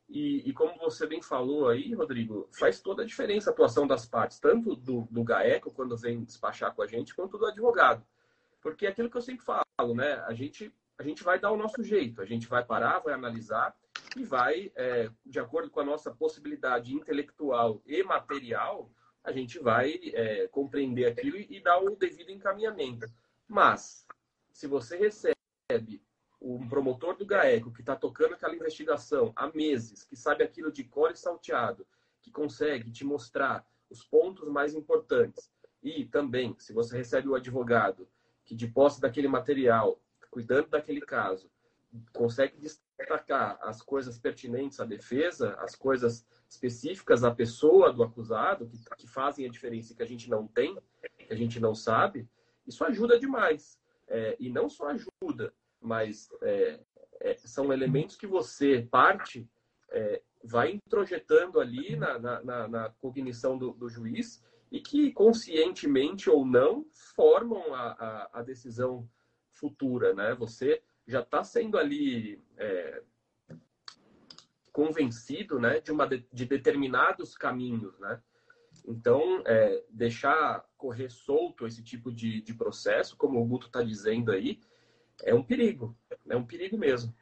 [0.07, 4.05] E, e, como você bem falou aí, Rodrigo, faz toda a diferença a atuação das
[4.05, 8.05] partes, tanto do, do GAECO, quando vem despachar com a gente, quanto do advogado.
[8.61, 10.23] Porque é aquilo que eu sempre falo, né?
[10.27, 13.75] A gente, a gente vai dar o nosso jeito, a gente vai parar, vai analisar
[14.15, 18.89] e vai, é, de acordo com a nossa possibilidade intelectual e material,
[19.23, 23.07] a gente vai é, compreender aquilo e, dar o devido encaminhamento.
[23.47, 24.05] Mas,
[24.51, 26.01] se você recebe
[26.39, 30.83] um promotor do GAECO que está tocando aquela investigação há meses, que sabe aquilo de
[30.83, 31.85] cor e salteado,
[32.21, 35.51] que consegue te mostrar os pontos mais importantes.
[35.81, 38.07] E também, se você recebe o advogado
[38.43, 39.99] que, de posse daquele material,
[40.35, 41.49] cuidando daquele caso,
[42.11, 48.77] consegue destacar as coisas pertinentes à defesa, as coisas específicas à pessoa do acusado, que,
[48.97, 50.77] que fazem a diferença e que a gente não tem,
[51.17, 52.27] que a gente não sabe,
[52.67, 53.79] isso ajuda demais.
[54.09, 56.81] É, e não só ajuda, mas é,
[57.21, 59.49] é, são elementos que você parte
[59.89, 66.45] é, vai introjetando ali na, na, na cognição do, do, juiz e que conscientemente ou
[66.45, 69.09] não formam a, a, a decisão
[69.55, 70.35] futura, né?
[70.35, 73.01] Você já está sendo ali é,
[74.71, 78.19] convencido, né, de uma de, de determinados caminhos, né?
[78.87, 84.31] Então, é, deixar correr solto esse tipo de, de processo, como o Guto está dizendo
[84.31, 84.59] aí,
[85.23, 85.97] é um perigo,
[86.29, 87.13] é um perigo mesmo.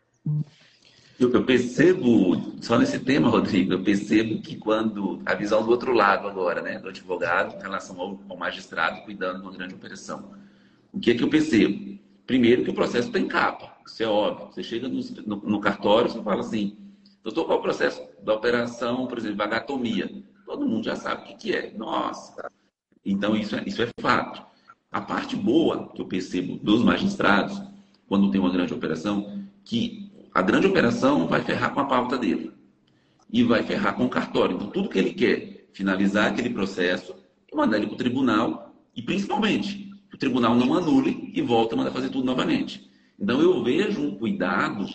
[1.19, 6.27] Eu percebo, só nesse tema, Rodrigo, eu percebo que quando a visão do outro lado
[6.27, 10.35] agora, né, do advogado em relação ao, ao magistrado cuidando de uma grande operação.
[10.91, 11.92] O que é que eu percebo?
[12.25, 14.47] Primeiro que o processo tem capa, isso é óbvio.
[14.47, 16.77] Você chega no, no, cartório, você fala assim,
[17.21, 20.09] doutor, qual é o processo da operação, por exemplo, vagatomia?
[20.45, 21.73] Todo mundo já sabe o que, que é.
[21.75, 22.49] Nossa!
[23.05, 24.41] Então, isso é, isso é fato.
[24.91, 27.61] A parte boa que eu percebo dos magistrados
[28.07, 32.51] quando tem uma grande operação, que a grande operação vai ferrar com a pauta dele
[33.31, 34.55] e vai ferrar com o cartório.
[34.55, 37.15] Então, tudo que ele quer, finalizar aquele processo
[37.51, 41.77] e mandar ele para o tribunal e, principalmente, o tribunal não anule e volte a
[41.77, 42.89] mandar fazer tudo novamente.
[43.19, 44.85] Então, eu vejo um cuidado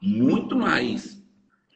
[0.00, 1.22] muito mais.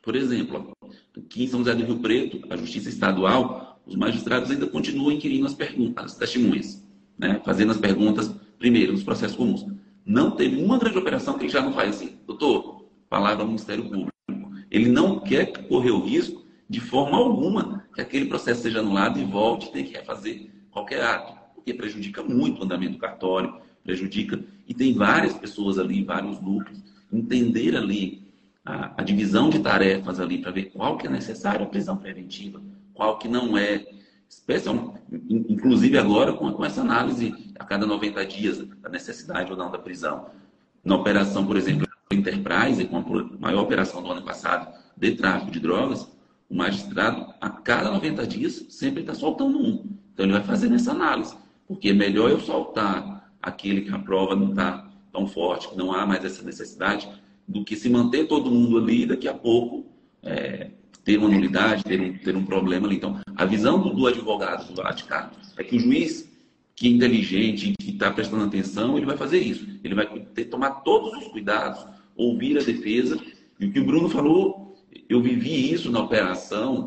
[0.02, 0.72] Por exemplo,
[1.16, 5.46] aqui em São José do Rio Preto, a Justiça Estadual, os magistrados ainda continuam inquirindo
[5.46, 6.86] as perguntas, as testemunhas,
[7.18, 7.40] né?
[7.44, 9.66] fazendo as perguntas, primeiro, nos processos comuns.
[10.04, 12.16] Não teve uma grande operação que ele já não faz assim.
[12.26, 14.12] Doutor, palavra do Ministério Público.
[14.70, 19.24] Ele não quer correr o risco, de forma alguma, que aquele processo seja anulado e
[19.24, 21.41] volte a ter que refazer qualquer ato.
[21.62, 24.42] Porque prejudica muito o andamento cartório, prejudica.
[24.66, 26.82] E tem várias pessoas ali, vários núcleos.
[27.12, 28.22] Entender ali
[28.64, 32.60] a, a divisão de tarefas ali para ver qual que é necessário a prisão preventiva,
[32.92, 33.86] qual que não é
[34.28, 34.94] especial,
[35.28, 39.78] inclusive agora com, com essa análise a cada 90 dias da necessidade ou não da
[39.78, 40.26] prisão.
[40.84, 45.60] Na operação, por exemplo, Enterprise, com a maior operação do ano passado de tráfico de
[45.60, 46.08] drogas,
[46.48, 49.96] o magistrado, a cada 90 dias, sempre está soltando um.
[50.12, 51.34] Então, ele vai fazendo essa análise.
[51.72, 55.92] Porque é melhor eu soltar aquele que a prova não está tão forte, que não
[55.92, 57.08] há mais essa necessidade,
[57.48, 59.86] do que se manter todo mundo ali e daqui a pouco
[60.22, 60.70] é,
[61.02, 62.96] ter uma nulidade, ter um, ter um problema ali.
[62.96, 66.30] Então, a visão do, do advogado, do Vaticano, é que o juiz
[66.76, 69.66] que é inteligente, que está prestando atenção, ele vai fazer isso.
[69.82, 73.18] Ele vai ter, tomar todos os cuidados, ouvir a defesa.
[73.58, 74.76] E o que o Bruno falou,
[75.08, 76.86] eu vivi isso na operação,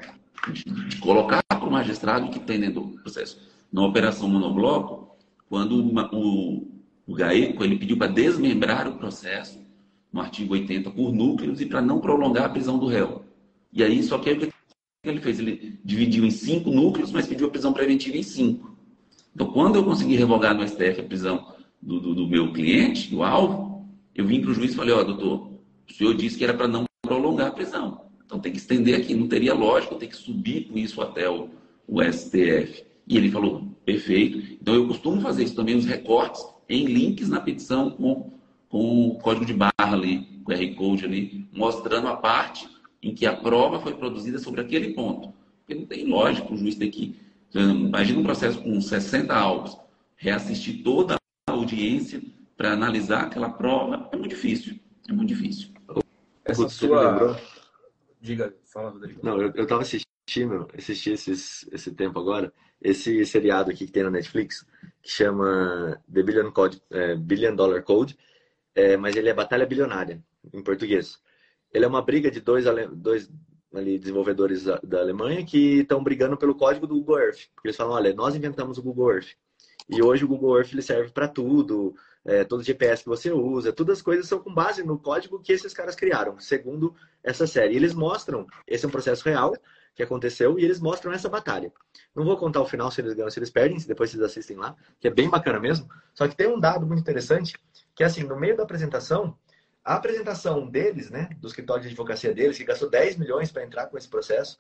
[0.52, 3.55] de, de colocar para o magistrado que tem dentro do processo.
[3.76, 5.18] Na operação monobloco,
[5.50, 5.76] quando
[6.14, 6.68] o,
[7.06, 9.60] o GAECO ele pediu para desmembrar o processo
[10.14, 13.26] no artigo 80 por núcleos e para não prolongar a prisão do réu.
[13.74, 14.50] E aí, só que aí, o que
[15.04, 15.40] ele fez?
[15.40, 18.78] Ele dividiu em cinco núcleos, mas pediu a prisão preventiva em cinco.
[19.36, 23.24] Então, quando eu consegui revogar no STF a prisão do, do, do meu cliente, do
[23.24, 23.86] alvo,
[24.16, 25.52] eu vim para o juiz e falei, ó, oh, doutor,
[25.90, 28.06] o senhor disse que era para não prolongar a prisão.
[28.26, 29.14] Então tem que estender aqui.
[29.14, 31.50] Não teria lógica ter que subir com isso até o,
[31.86, 32.85] o STF.
[33.08, 34.58] E ele falou, perfeito.
[34.62, 38.34] Então eu costumo fazer isso também, os recortes em links na petição com,
[38.68, 42.68] com o código de barra ali, com o QR Code ali, mostrando a parte
[43.02, 45.34] em que a prova foi produzida sobre aquele ponto.
[45.60, 47.16] Porque não tem lógica o juiz ter que.
[47.54, 49.78] Imagina um processo com 60 alvos,
[50.18, 51.16] reassistir toda
[51.48, 52.22] a audiência
[52.58, 54.10] para analisar aquela prova.
[54.12, 54.80] É muito difícil.
[55.08, 55.70] É muito difícil.
[56.44, 57.40] Essa sua.
[58.20, 59.20] Diga, fala, Rodrigo.
[59.24, 64.04] Não, eu, eu tava assistindo, assisti esses, esse tempo agora, esse seriado aqui que tem
[64.04, 64.66] na Netflix,
[65.02, 68.18] que chama The Billion, Code, é, Billion Dollar Code,
[68.74, 71.20] é, mas ele é Batalha Bilionária, em português.
[71.74, 73.30] Ele é uma briga de dois, dois
[73.74, 77.48] ali, desenvolvedores da, Alemanha que estão brigando pelo código do Google Earth.
[77.54, 79.36] Porque eles falam, olha, nós inventamos o Google Earth.
[79.90, 83.72] E hoje o Google Earth ele serve para tudo, é, todo GPS que você usa,
[83.72, 87.74] todas as coisas são com base no código que esses caras criaram, segundo essa série.
[87.74, 89.54] E eles mostram, esse é um processo real
[89.96, 91.72] que aconteceu, e eles mostram essa batalha.
[92.14, 94.58] Não vou contar o final se eles ganham, se eles perdem, se depois vocês assistem
[94.58, 95.90] lá, que é bem bacana mesmo.
[96.14, 97.58] Só que tem um dado muito interessante,
[97.96, 99.38] que é assim, no meio da apresentação,
[99.84, 103.88] a apresentação deles, né, do escritório de advocacia deles, que gastou 10 milhões para entrar
[103.88, 104.60] com esse processo,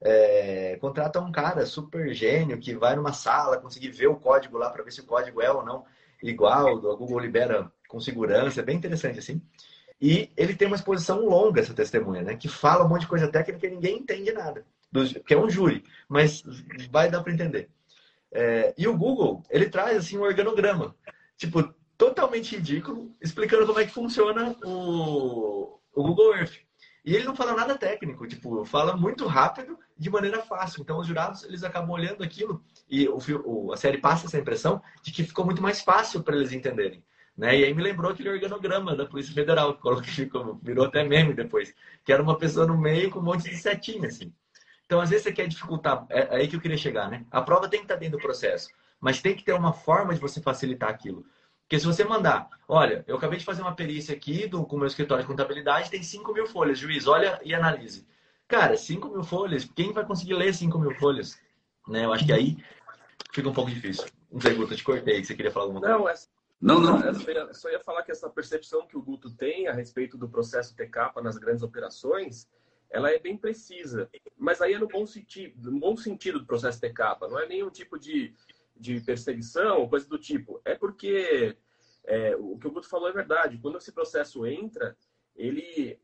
[0.00, 4.68] é, contrata um cara super gênio que vai numa sala conseguir ver o código lá
[4.68, 5.84] para ver se o código é ou não
[6.22, 9.42] igual, a Google libera com segurança, é bem interessante assim.
[10.02, 12.34] E ele tem uma exposição longa, essa testemunha, né?
[12.34, 14.66] Que fala um monte de coisa técnica e ninguém entende nada.
[15.24, 16.42] Que é um júri, mas
[16.90, 17.70] vai dar para entender.
[18.32, 20.96] É, e o Google, ele traz assim um organograma,
[21.36, 21.62] tipo,
[21.96, 26.56] totalmente ridículo, explicando como é que funciona o, o Google Earth.
[27.04, 30.82] E ele não fala nada técnico, tipo, fala muito rápido, de maneira fácil.
[30.82, 32.60] Então, os jurados, eles acabam olhando aquilo
[32.90, 36.52] e o, a série passa essa impressão de que ficou muito mais fácil para eles
[36.52, 37.04] entenderem.
[37.36, 37.58] Né?
[37.58, 41.74] E aí me lembrou aquele organograma da Polícia Federal, que ficou, virou até meme depois,
[42.04, 44.32] que era uma pessoa no meio com um monte de setinha, assim.
[44.84, 47.24] Então, às vezes, você quer dificultar, é, é aí que eu queria chegar, né?
[47.30, 48.68] A prova tem que estar dentro do processo,
[49.00, 51.24] mas tem que ter uma forma de você facilitar aquilo.
[51.62, 54.78] Porque se você mandar, olha, eu acabei de fazer uma perícia aqui do, com o
[54.78, 58.06] meu escritório de contabilidade, tem 5 mil folhas, juiz, olha e analise.
[58.46, 61.40] Cara, 5 mil folhas, quem vai conseguir ler 5 mil folhas?
[61.88, 62.04] Né?
[62.04, 62.58] Eu acho que aí
[63.32, 64.04] fica um pouco difícil.
[64.30, 65.96] Não sei, Guto, eu te cortei, você queria falar alguma coisa?
[65.96, 66.28] Não, essa...
[66.62, 67.04] Não, não.
[67.04, 70.16] Eu só, ia, só ia falar que essa percepção que o Guto tem a respeito
[70.16, 72.48] do processo TK nas grandes operações,
[72.88, 74.08] ela é bem precisa.
[74.38, 77.68] Mas aí é no bom sentido, no bom sentido do processo TK, não é nenhum
[77.68, 78.34] tipo de
[78.82, 80.60] de perseguição, coisa do tipo.
[80.64, 81.56] É porque
[82.04, 83.58] é, o que o Guto falou é verdade.
[83.58, 84.96] Quando esse processo entra,
[85.36, 85.98] ele,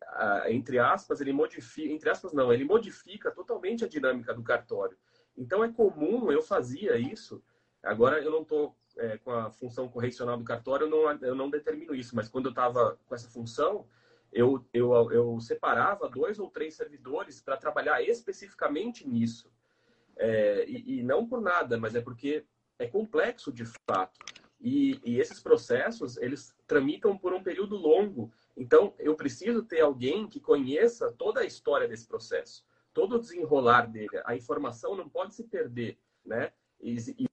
[0.47, 4.97] entre aspas, ele modifica, entre aspas não, ele modifica totalmente a dinâmica do cartório.
[5.37, 7.43] Então é comum, eu fazia isso.
[7.83, 11.49] Agora eu não estou é, com a função correcional do cartório, eu não, eu não
[11.49, 13.87] determino isso, mas quando eu estava com essa função,
[14.33, 19.51] eu, eu, eu separava dois ou três servidores para trabalhar especificamente nisso.
[20.17, 22.45] É, e, e, não por nada, mas é porque
[22.79, 24.19] é complexo de fato.
[24.61, 28.33] E, e, esses processos, eles tramitam por um período longo.
[28.57, 33.87] Então, eu preciso ter alguém que conheça toda a história desse processo, todo o desenrolar
[33.87, 34.21] dele.
[34.25, 36.53] A informação não pode se perder, né?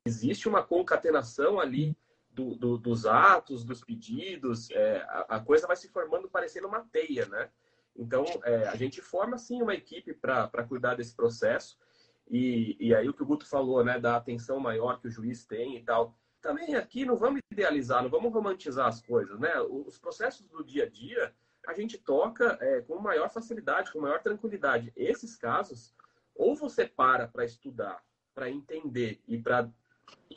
[0.06, 1.96] Existe uma concatenação ali
[2.32, 6.82] do, do, dos atos, dos pedidos, é, a, a, coisa vai se formando parecendo uma
[6.82, 7.50] teia, né?
[7.96, 11.78] Então, é, a gente forma, sim, uma equipe para cuidar desse processo.
[12.30, 15.46] E, e aí o que o Guto falou, né, da atenção maior que o juiz
[15.46, 16.14] tem e tal.
[16.42, 19.60] Também aqui não vamos idealizar, não vamos romantizar as coisas, né?
[19.62, 21.34] Os processos do dia a dia
[21.66, 24.92] a gente toca é, com maior facilidade, com maior tranquilidade.
[24.96, 25.96] Esses casos,
[26.36, 28.04] ou você para para estudar,
[28.36, 29.72] para entender e para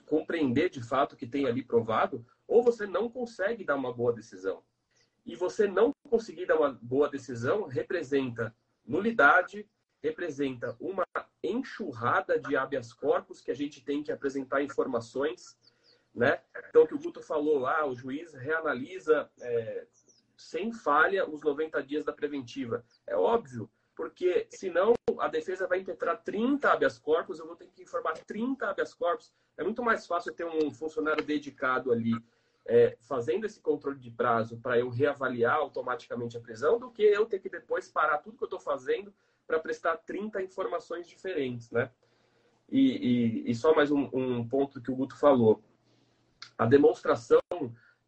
[0.07, 4.13] compreender de fato o que tem ali provado, ou você não consegue dar uma boa
[4.13, 4.63] decisão.
[5.27, 8.57] E você não conseguir dar uma boa decisão representa
[8.87, 9.69] nulidade,
[10.03, 11.05] representa uma
[11.43, 15.59] enxurrada de habeas corpus que a gente tem que apresentar informações,
[16.15, 16.41] né?
[16.71, 19.87] Então, o que o Guto falou lá, o juiz reanalisa é,
[20.37, 22.85] sem falha os 90 dias da preventiva.
[23.07, 23.69] É óbvio,
[23.99, 28.71] porque senão a defesa vai impetrar 30 habeas corpus, eu vou ter que informar 30
[28.71, 29.33] habeas corpus.
[29.57, 32.15] É muito mais fácil ter um funcionário dedicado ali
[32.65, 37.27] é, fazendo esse controle de prazo para eu reavaliar automaticamente a prisão do que eu
[37.27, 39.13] ter que depois parar tudo que eu estou fazendo
[39.45, 41.91] para prestar 30 informações diferentes, né?
[42.71, 45.61] E, e, e só mais um, um, ponto que o Guto falou.
[46.57, 47.41] A demonstração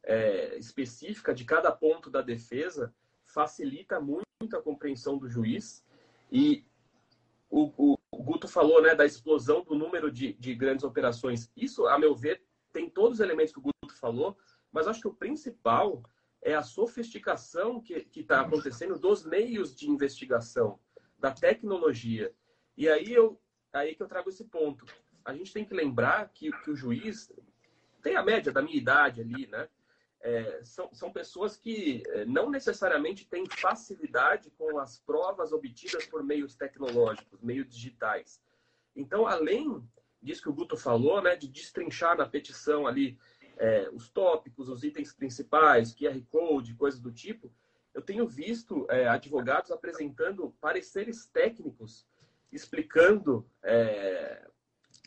[0.05, 5.85] é, específica de cada ponto da defesa facilita muito a compreensão do juiz
[6.33, 6.65] e
[7.51, 11.51] o, o, o Guto falou né, da explosão do número de, de grandes operações.
[11.55, 14.39] Isso, a meu ver, tem todos os elementos que o Guto falou,
[14.73, 16.03] mas acho que o principal
[16.41, 20.79] é a sofisticação que está acontecendo dos meios de investigação,
[21.19, 22.33] da tecnologia.
[22.79, 23.39] E aí, eu,
[23.73, 24.87] aí que eu trago esse ponto.
[25.23, 27.31] A gente tem que lembrar que, que o juiz
[28.01, 29.69] tem a média da minha idade ali, né?
[30.23, 36.23] É, são, são pessoas que é, não necessariamente têm facilidade com as provas obtidas por
[36.23, 38.41] meios tecnológicos, meios digitais.
[38.95, 39.83] Então, além
[40.23, 43.19] disso que o Guto falou, né, de destrinchar na petição ali
[43.57, 47.51] é, os tópicos, os itens principais, QR Code, coisas do tipo,
[47.95, 52.07] eu tenho visto é, advogados apresentando pareceres técnicos
[52.53, 54.47] explicando é,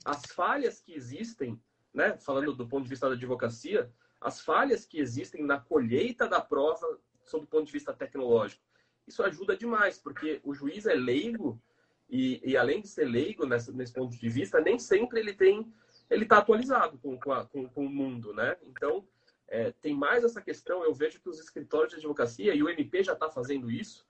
[0.06, 1.60] as falhas que existem,
[1.94, 6.42] né, falando do ponto de vista da advocacia, as falhas que existem na colheita da
[6.42, 8.64] prova sob o ponto de vista tecnológico.
[9.08, 11.62] Isso ajuda demais, porque o juiz é leigo
[12.10, 15.72] e, e além de ser leigo nessa, nesse ponto de vista, nem sempre ele tem
[16.10, 18.56] ele está atualizado com, com, a, com, com, o mundo, né?
[18.64, 19.08] Então,
[19.48, 20.84] é, tem mais essa questão.
[20.84, 24.06] Eu vejo que os escritórios de advocacia, e o MP já está fazendo isso,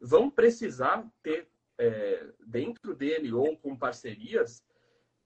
[0.00, 4.64] vão precisar ter é, dentro dele ou com parcerias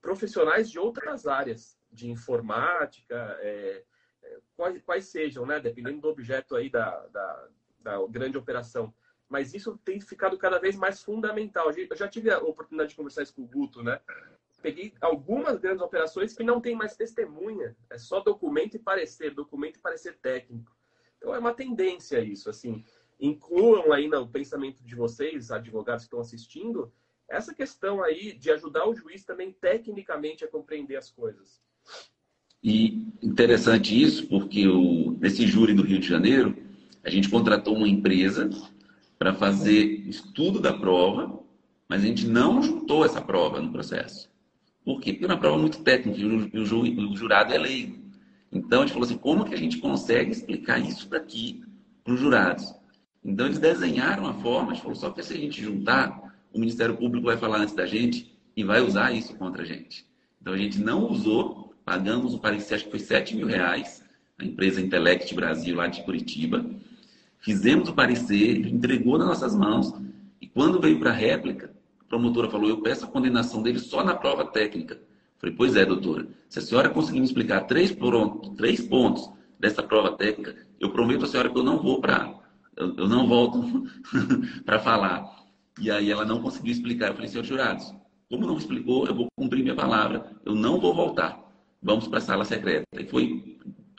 [0.01, 3.83] profissionais de outras áreas, de informática, é,
[4.57, 5.61] quais, quais sejam, né?
[5.61, 7.49] Dependendo do objeto aí da, da,
[7.81, 8.93] da grande operação.
[9.29, 11.71] Mas isso tem ficado cada vez mais fundamental.
[11.71, 14.01] Eu já tive a oportunidade de conversar isso com o Guto, né?
[14.61, 19.77] Peguei algumas grandes operações que não tem mais testemunha, é só documento e parecer, documento
[19.77, 20.77] e parecer técnico.
[21.17, 22.85] Então é uma tendência isso, assim.
[23.19, 26.93] Incluam aí no pensamento de vocês, advogados que estão assistindo,
[27.29, 31.63] essa questão aí de ajudar o juiz também tecnicamente a compreender as coisas.
[32.63, 36.57] E interessante isso, porque o, nesse júri do Rio de Janeiro,
[37.03, 38.51] a gente contratou uma empresa
[39.19, 41.41] para fazer estudo da prova,
[41.89, 44.31] mas a gente não juntou essa prova no processo.
[44.85, 45.13] Por quê?
[45.13, 47.99] Porque é uma prova muito técnica e o, o jurado é leigo.
[48.53, 51.63] Então a gente falou assim: como que a gente consegue explicar isso daqui
[52.03, 52.75] para os jurados?
[53.25, 56.59] Então eles desenharam a forma, a gente falou: só que se a gente juntar, o
[56.59, 60.07] Ministério Público vai falar antes da gente e vai usar isso contra a gente.
[60.41, 64.05] Então a gente não usou Pagamos o parecer, acho que foi 7 mil reais,
[64.39, 66.65] a empresa Intellect Brasil, lá de Curitiba.
[67.41, 69.93] Fizemos o parecer, entregou nas nossas mãos.
[70.41, 74.05] E quando veio para a réplica, a promotora falou: Eu peço a condenação dele só
[74.05, 75.01] na prova técnica.
[75.39, 76.27] Falei: Pois é, doutora.
[76.49, 77.97] Se a senhora conseguir me explicar três,
[78.57, 82.35] três pontos dessa prova técnica, eu prometo à senhora que eu não vou para.
[82.77, 83.85] Eu, eu não volto
[84.65, 85.25] para falar.
[85.81, 87.09] E aí ela não conseguiu explicar.
[87.09, 87.95] Eu falei: Senhor jurados,
[88.29, 90.31] como não explicou, eu vou cumprir minha palavra.
[90.45, 91.50] Eu não vou voltar
[91.83, 92.87] vamos para a sala secreta.
[92.99, 93.59] E foi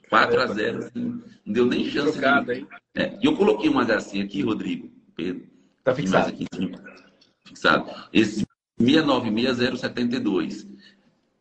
[0.10, 2.14] 4 a 0 assim, não deu nem chance.
[2.14, 2.68] Trocado, de...
[2.96, 5.48] é, e eu coloquei um HC aqui, Rodrigo, Pedro.
[5.80, 6.30] Está fixado.
[6.30, 6.46] Aqui,
[7.46, 7.90] fixado.
[8.14, 8.46] Esse
[8.80, 10.68] 696072.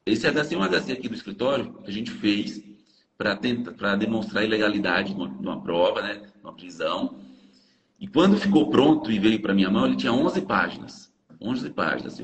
[0.07, 2.63] Esse é um HC aqui do escritório que a gente fez
[3.17, 7.19] para demonstrar a ilegalidade de uma, uma prova, né, uma prisão.
[7.99, 11.13] E quando ficou pronto e veio para minha mão, ele tinha 11 páginas.
[11.41, 12.23] 11 páginas.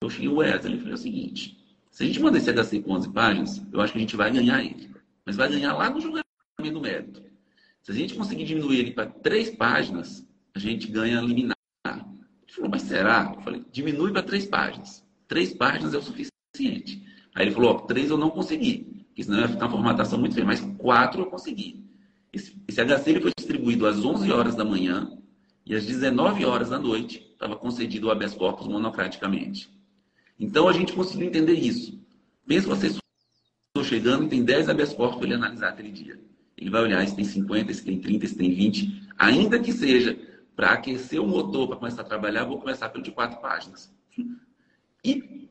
[0.00, 1.57] Eu cheguei o Wesley e falei o seguinte:
[1.98, 4.30] se a gente mandar esse HC com 11 páginas, eu acho que a gente vai
[4.30, 4.88] ganhar ele.
[5.26, 7.20] Mas vai ganhar lá no julgamento do mérito.
[7.82, 10.24] Se a gente conseguir diminuir ele para três páginas,
[10.54, 11.56] a gente ganha liminar.
[11.84, 13.32] Ele falou, mas será?
[13.34, 15.04] Eu falei, diminui para três páginas.
[15.26, 17.04] Três páginas é o suficiente.
[17.34, 20.36] Aí ele falou, ó, três eu não consegui, porque senão ia ficar uma formatação muito
[20.36, 21.84] feia, mas quatro eu consegui.
[22.32, 25.18] Esse, esse HC ele foi distribuído às 11 horas da manhã
[25.66, 29.76] e às 19 horas da noite estava concedido o habeas corpus monocraticamente.
[30.38, 31.98] Então a gente conseguiu entender isso.
[32.46, 36.18] Pensa você estou chegando e tem 10 habeas corpus para ele analisar aquele dia.
[36.56, 40.18] Ele vai olhar se tem 50, se tem 30, se tem 20, ainda que seja
[40.56, 43.94] para aquecer o motor para começar a trabalhar, vou começar pelo de quatro páginas.
[45.04, 45.48] E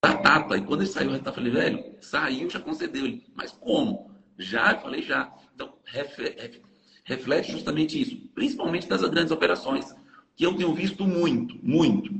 [0.00, 0.56] batata.
[0.56, 3.24] E quando ele saiu, eu falei, velho, saiu, já concedeu ele.
[3.34, 4.10] Mas como?
[4.38, 4.72] Já?
[4.72, 5.32] Eu falei, já.
[5.54, 8.16] Então, reflete justamente isso.
[8.34, 9.92] Principalmente das grandes operações,
[10.36, 12.14] que eu tenho visto muito, muito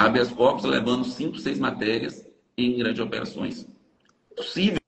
[0.00, 2.26] habeas corpus levando cinco, seis matérias
[2.56, 3.66] em grandes operações.
[4.36, 4.80] Possível.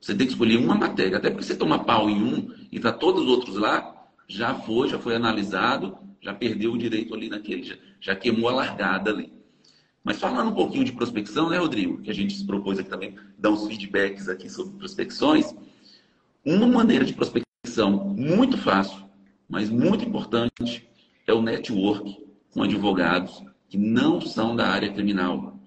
[0.00, 2.92] Você tem que escolher uma matéria, até porque você toma pau em um e está
[2.92, 7.62] todos os outros lá, já foi, já foi analisado, já perdeu o direito ali naquele,
[7.64, 9.32] já, já queimou a largada ali.
[10.04, 12.00] Mas falando um pouquinho de prospecção, né, Rodrigo?
[12.02, 15.52] Que a gente se propôs aqui também dar uns feedbacks aqui sobre prospecções.
[16.44, 19.04] Uma maneira de prospecção muito fácil,
[19.48, 20.88] mas muito importante,
[21.26, 25.58] é o network com advogados que não são da área criminal.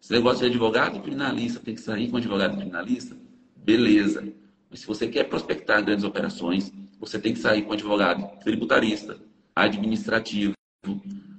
[0.00, 3.16] Esse negócio de advogado criminalista tem que sair com advogado criminalista,
[3.56, 4.32] beleza.
[4.70, 9.18] Mas se você quer prospectar grandes operações, você tem que sair com advogado tributarista,
[9.54, 10.54] administrativo,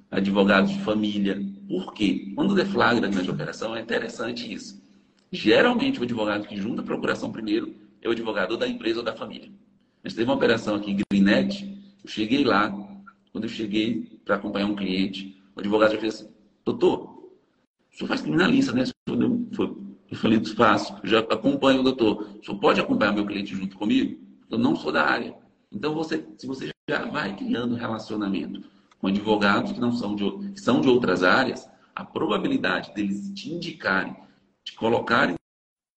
[0.10, 1.42] advogados de família.
[1.68, 2.32] Por quê?
[2.36, 4.82] Quando deflagra grande operação, é interessante isso.
[5.32, 9.16] Geralmente, o advogado que junta a procuração primeiro é o advogado da empresa ou da
[9.16, 9.50] família.
[10.04, 11.64] A gente teve uma operação aqui Greenet,
[12.04, 12.70] eu cheguei lá,
[13.32, 16.34] quando eu cheguei para acompanhar um cliente, o advogado já fez assim,
[16.64, 17.16] doutor,
[17.92, 18.84] o senhor faz criminalista, né?
[19.08, 22.30] Eu falei, faço, já acompanho o doutor.
[22.40, 24.22] O senhor pode acompanhar meu cliente junto comigo?
[24.50, 25.36] Eu não sou da área.
[25.72, 28.62] Então, você, se você já vai criando relacionamento
[29.00, 33.52] com advogados que não são de, que são de outras áreas, a probabilidade deles te
[33.52, 34.16] indicarem,
[34.64, 35.36] te colocarem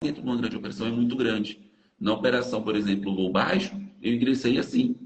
[0.02, 1.60] dentro de uma grande operação é muito grande.
[2.00, 4.96] Na operação, por exemplo, voo baixo, eu ingressei assim.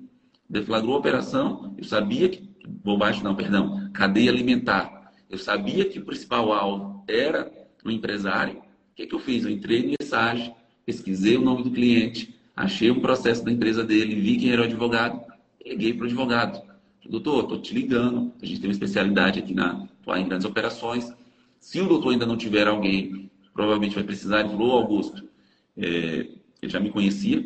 [0.49, 2.53] Deflagrou a operação, eu sabia que.
[2.85, 3.82] Voo baixo, não, perdão.
[3.93, 5.12] Cadeia alimentar.
[5.28, 7.51] Eu sabia que o principal alvo era
[7.84, 8.59] o empresário.
[8.59, 9.45] O que, que eu fiz?
[9.45, 14.14] Eu entrei no mensagem, pesquisei o nome do cliente, achei um processo da empresa dele,
[14.14, 15.20] vi quem era o advogado,
[15.64, 16.72] liguei para o advogado.
[17.09, 18.32] Doutor, estou te ligando.
[18.40, 21.12] A gente tem uma especialidade aqui na em grandes operações.
[21.59, 24.40] Se o doutor ainda não tiver alguém, provavelmente vai precisar.
[24.40, 25.28] Ele falou, Augusto,
[25.76, 26.26] é,
[26.61, 27.45] ele já me conhecia.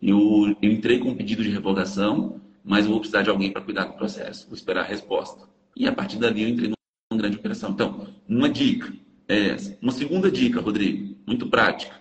[0.00, 3.62] Eu, eu entrei com um pedido de revogação, mas eu vou precisar de alguém para
[3.62, 4.46] cuidar do processo.
[4.46, 5.48] Vou esperar a resposta.
[5.76, 7.70] E a partir dali eu entrei numa grande operação.
[7.70, 8.92] Então, uma dica
[9.28, 9.76] é essa.
[9.80, 12.00] Uma segunda dica, Rodrigo, muito prática.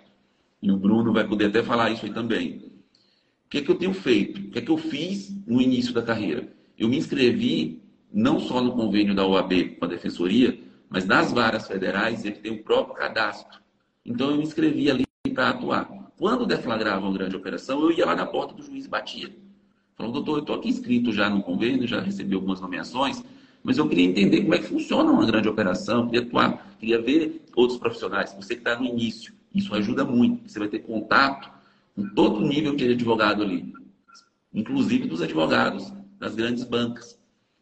[0.61, 2.72] E o Bruno vai poder até falar isso aí também.
[3.45, 4.39] O que é que eu tenho feito?
[4.39, 6.53] O que é que eu fiz no início da carreira?
[6.78, 7.82] Eu me inscrevi
[8.13, 10.59] não só no convênio da OAB com a Defensoria,
[10.89, 13.59] mas nas varas federais ele tem o próprio cadastro.
[14.05, 15.89] Então eu me inscrevi ali para atuar.
[16.17, 19.36] Quando deflagrava uma grande operação, eu ia lá na porta do juiz e batia.
[19.95, 23.24] Falou, doutor, eu estou aqui inscrito já no convênio, já recebi algumas nomeações,
[23.64, 27.41] mas eu queria entender como é que funciona uma grande operação, queria atuar, queria ver
[27.55, 28.34] outros profissionais.
[28.34, 30.49] Você que está no início, isso ajuda muito.
[30.49, 31.51] Você vai ter contato
[31.95, 33.74] com todo o nível de advogado ali,
[34.53, 37.20] inclusive dos advogados das grandes bancas.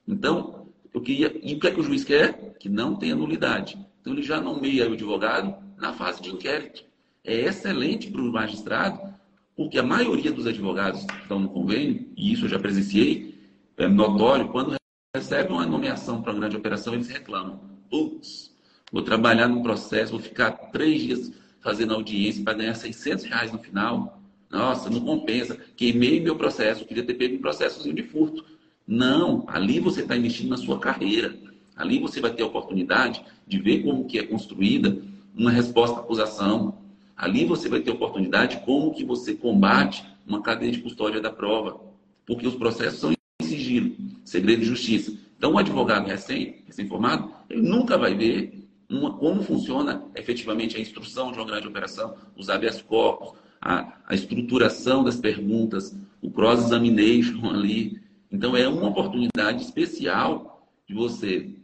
[0.07, 1.35] Então, eu queria.
[1.43, 2.55] E o que é que o juiz quer?
[2.59, 3.77] Que não tenha nulidade.
[4.01, 6.89] Então, ele já nomeia o advogado na fase de inquérito
[7.23, 9.13] é excelente para o magistrado,
[9.55, 13.37] porque a maioria dos advogados que estão no convênio, e isso eu já presenciei,
[13.77, 14.78] é notório, quando
[15.15, 17.59] recebem uma nomeação para uma grande operação, eles reclamam.
[17.89, 18.51] Putz,
[18.91, 21.31] vou trabalhar num processo, vou ficar três dias
[21.61, 24.21] fazendo audiência para ganhar 600 reais no final.
[24.49, 25.57] Nossa, não compensa.
[25.75, 28.45] Queimei meu processo, queria ter pego um processo de furto.
[28.87, 31.35] Não, ali você está investindo na sua carreira.
[31.75, 34.97] Ali você vai ter a oportunidade de ver como que é construída
[35.35, 36.77] uma resposta à acusação,
[37.19, 41.77] Ali você vai ter oportunidade como que você combate uma cadeia de custódia da prova,
[42.25, 43.11] porque os processos são
[43.41, 45.13] sigilo, segredo de justiça.
[45.37, 51.31] Então, o advogado recém, recém-formado, ele nunca vai ver uma, como funciona efetivamente a instrução
[51.31, 58.01] de uma grande operação, os habeas corpus, a, a estruturação das perguntas, o cross-examination ali.
[58.31, 61.55] Então, é uma oportunidade especial de você,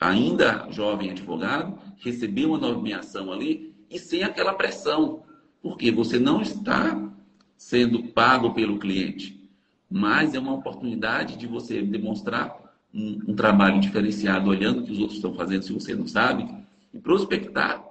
[0.00, 5.22] ainda jovem advogado, receber uma nomeação ali e sem aquela pressão,
[5.60, 7.10] porque você não está
[7.56, 9.45] sendo pago pelo cliente,
[9.90, 12.56] mas é uma oportunidade de você demonstrar
[12.92, 16.48] um, um trabalho diferenciado, olhando o que os outros estão fazendo, se você não sabe,
[16.92, 17.84] e prospectar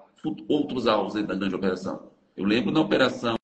[0.47, 2.09] outros alvos da grande operação.
[2.35, 3.35] Eu lembro na operação,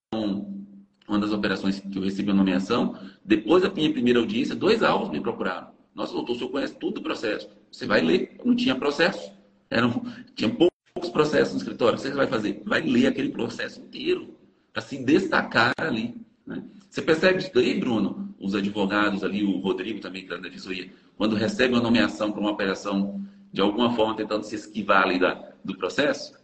[1.07, 5.09] uma das operações que eu recebi a nomeação, depois da minha primeira audiência, dois alvos
[5.09, 5.67] me procuraram.
[5.93, 7.49] Nossa, doutor, o senhor conhece tudo o processo.
[7.71, 8.37] Você vai ler.
[8.43, 9.31] Não tinha processo.
[9.69, 9.87] Era,
[10.35, 12.61] tinha pouco poucos processos no escritório, o que você vai fazer?
[12.65, 14.35] Vai ler aquele processo inteiro
[14.71, 16.15] para se destacar ali.
[16.45, 16.63] Né?
[16.91, 18.35] Você percebe isso daí, Bruno?
[18.37, 22.41] Os advogados ali, o Rodrigo também, que é da defensoria, quando recebe uma nomeação para
[22.41, 26.37] uma operação, de alguma forma tentando se esquivar ali da, do processo?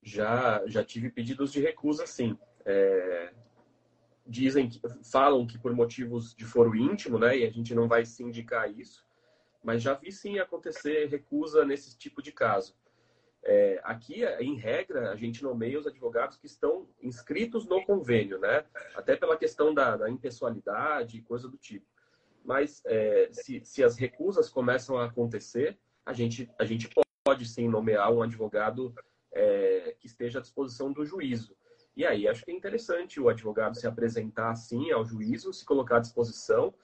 [0.00, 2.38] Já, já tive pedidos de recusa, sim.
[2.64, 3.32] É,
[4.24, 7.36] dizem que falam que por motivos de foro íntimo, né?
[7.36, 9.04] E a gente não vai se indicar isso,
[9.64, 12.76] mas já vi sim acontecer recusa nesse tipo de caso.
[13.46, 18.64] É, aqui, em regra, a gente nomeia os advogados que estão inscritos no convênio, né?
[18.94, 21.86] Até pela questão da, da impessoalidade e coisa do tipo.
[22.42, 26.88] Mas é, se, se as recusas começam a acontecer, a gente, a gente
[27.22, 28.94] pode sim nomear um advogado
[29.32, 31.54] é, que esteja à disposição do juízo.
[31.96, 35.98] E aí acho que é interessante o advogado se apresentar assim ao juízo, se colocar
[35.98, 36.74] à disposição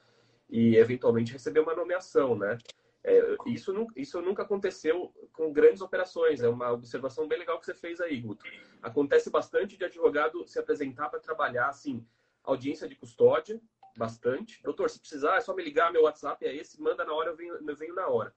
[0.49, 2.59] e eventualmente receber uma nomeação, né?
[3.03, 6.43] É, isso, isso nunca aconteceu com grandes operações.
[6.43, 8.45] É uma observação bem legal que você fez aí, Guto.
[8.83, 12.07] Acontece bastante de advogado se apresentar para trabalhar, assim,
[12.43, 13.61] audiência de custódia,
[13.97, 14.63] bastante.
[14.63, 17.37] Doutor, se precisar, é só me ligar, meu WhatsApp é esse, manda na hora, eu
[17.37, 18.35] venho, eu venho na hora.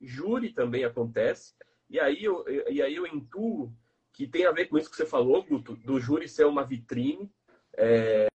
[0.00, 1.54] Júri também acontece.
[1.90, 3.72] E aí, eu, e aí eu intuo
[4.12, 7.30] que tem a ver com isso que você falou, Guto, do júri ser uma vitrine.
[7.76, 8.28] É,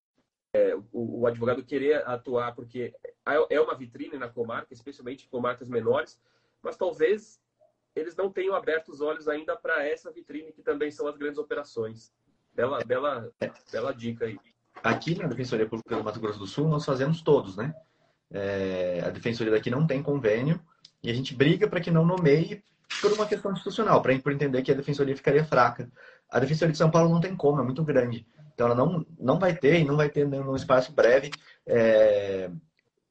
[0.53, 2.93] é, o, o, advogado querer atuar porque
[3.49, 6.19] é uma vitrine na comarca, especialmente em comarcas menores,
[6.61, 7.39] mas talvez
[7.95, 11.37] eles não tenham aberto os olhos ainda para essa vitrine que também são as grandes
[11.37, 12.11] operações.
[12.53, 13.31] Bela, bela,
[13.71, 14.39] bela dica aí.
[14.83, 17.73] Aqui na Defensoria Pública do Mato Grosso do Sul, nós fazemos todos, né?
[18.31, 20.59] É, a Defensoria daqui não tem convênio
[21.03, 22.63] e a gente briga para que não nomeie
[23.01, 25.91] por uma questão institucional, para entender que a Defensoria ficaria fraca.
[26.29, 28.25] A Defensoria de São Paulo não tem como, é muito grande.
[28.59, 31.31] Então ela não, não vai ter e não vai ter num espaço breve
[31.65, 32.51] é,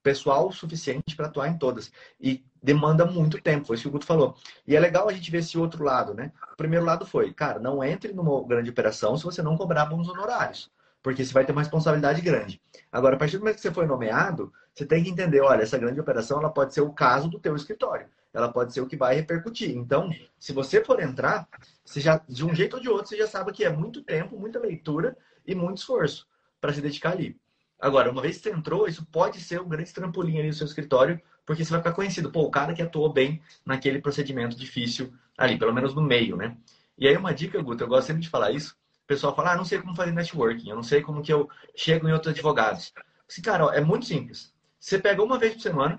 [0.02, 1.90] pessoal suficiente para atuar em todas.
[2.20, 4.36] E demanda muito tempo, foi isso que o Guto falou.
[4.66, 6.32] E é legal a gente ver esse outro lado, né?
[6.52, 10.06] O primeiro lado foi, cara, não entre numa grande operação se você não cobrar bons
[10.06, 10.70] honorários
[11.02, 12.60] porque você vai ter uma responsabilidade grande.
[12.90, 15.78] Agora, a partir do momento que você foi nomeado, você tem que entender, olha, essa
[15.78, 18.96] grande operação ela pode ser o caso do teu escritório, ela pode ser o que
[18.96, 19.74] vai repercutir.
[19.76, 21.48] Então, se você for entrar,
[21.84, 24.38] você já, de um jeito ou de outro, você já sabe que é muito tempo,
[24.38, 25.16] muita leitura
[25.48, 26.28] e muito esforço
[26.60, 27.36] para se dedicar ali.
[27.80, 30.66] Agora, uma vez que você entrou, isso pode ser um grande trampolim ali no seu
[30.66, 35.12] escritório, porque você vai ficar conhecido, pô, o cara que atuou bem naquele procedimento difícil
[35.36, 36.56] ali, pelo menos no meio, né?
[36.96, 38.76] E aí uma dica, Guto, eu gosto sempre de falar isso,
[39.08, 42.06] pessoal fala, ah, não sei como fazer networking, eu não sei como que eu chego
[42.06, 42.92] em outros advogados.
[43.26, 44.52] Assim, cara, ó, é muito simples.
[44.78, 45.98] Você pega uma vez por semana,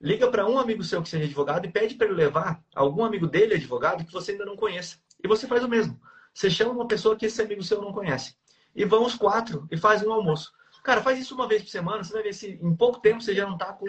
[0.00, 3.28] liga para um amigo seu que seja advogado e pede para ele levar algum amigo
[3.28, 4.98] dele advogado que você ainda não conheça.
[5.22, 5.98] E você faz o mesmo.
[6.34, 8.36] Você chama uma pessoa que esse amigo seu não conhece.
[8.78, 10.52] E vão os quatro e faz um almoço.
[10.84, 13.34] Cara, faz isso uma vez por semana, você vai ver se em pouco tempo você
[13.34, 13.86] já não está com,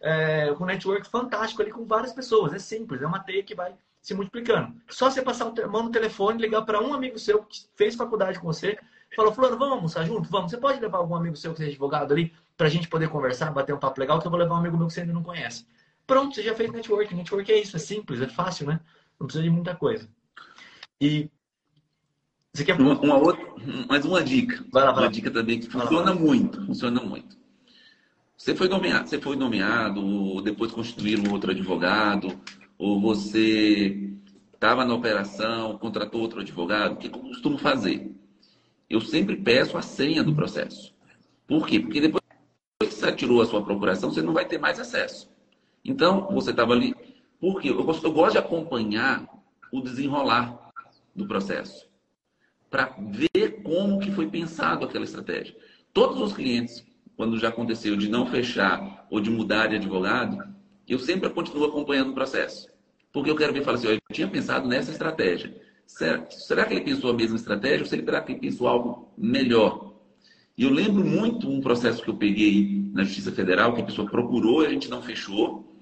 [0.00, 2.52] é, com um network fantástico ali com várias pessoas.
[2.52, 4.74] É simples, é uma teia que vai se multiplicando.
[4.90, 8.40] Só você passar a mão no telefone, ligar para um amigo seu que fez faculdade
[8.40, 8.76] com você,
[9.14, 10.28] falou, Fulano, vamos almoçar junto?
[10.28, 10.50] Vamos.
[10.50, 13.52] Você pode levar algum amigo seu que seja advogado ali para a gente poder conversar,
[13.52, 15.22] bater um papo legal, que eu vou levar um amigo meu que você ainda não
[15.22, 15.64] conhece.
[16.06, 17.14] Pronto, você já fez network.
[17.14, 18.80] Network é isso, é simples, é fácil, né?
[19.18, 20.08] Não precisa de muita coisa.
[21.00, 21.30] E
[22.52, 23.43] você quer uma, uma outra,
[23.88, 24.64] mais uma dica.
[24.72, 25.08] Vai lá, vai lá.
[25.08, 27.36] Uma dica também que funciona lá, muito, funciona muito.
[28.36, 32.38] Você foi nomeado, você foi nomeado, depois constituíram outro advogado,
[32.76, 34.10] ou você
[34.52, 38.14] estava na operação, contratou outro advogado, o que eu costumo fazer?
[38.88, 40.94] Eu sempre peço a senha do processo.
[41.46, 41.80] Por quê?
[41.80, 42.22] Porque depois
[42.80, 45.28] que você tirou a sua procuração, você não vai ter mais acesso.
[45.84, 46.94] Então, você estava ali.
[47.40, 47.70] Por quê?
[47.70, 49.26] Eu gosto, eu gosto de acompanhar
[49.72, 50.70] o desenrolar
[51.14, 51.86] do processo.
[52.74, 55.54] Para ver como que foi pensado aquela estratégia.
[55.92, 56.84] Todos os clientes,
[57.16, 60.42] quando já aconteceu de não fechar ou de mudar de advogado,
[60.88, 62.68] eu sempre continuo acompanhando o processo.
[63.12, 65.56] Porque eu quero ver e falar assim, eu tinha pensado nessa estratégia.
[65.86, 69.94] Será, será, que ele pensou a mesma estratégia ou será que ele pensou algo melhor?
[70.58, 74.10] E eu lembro muito um processo que eu peguei na Justiça Federal, que a pessoa
[74.10, 75.80] procurou e a gente não fechou.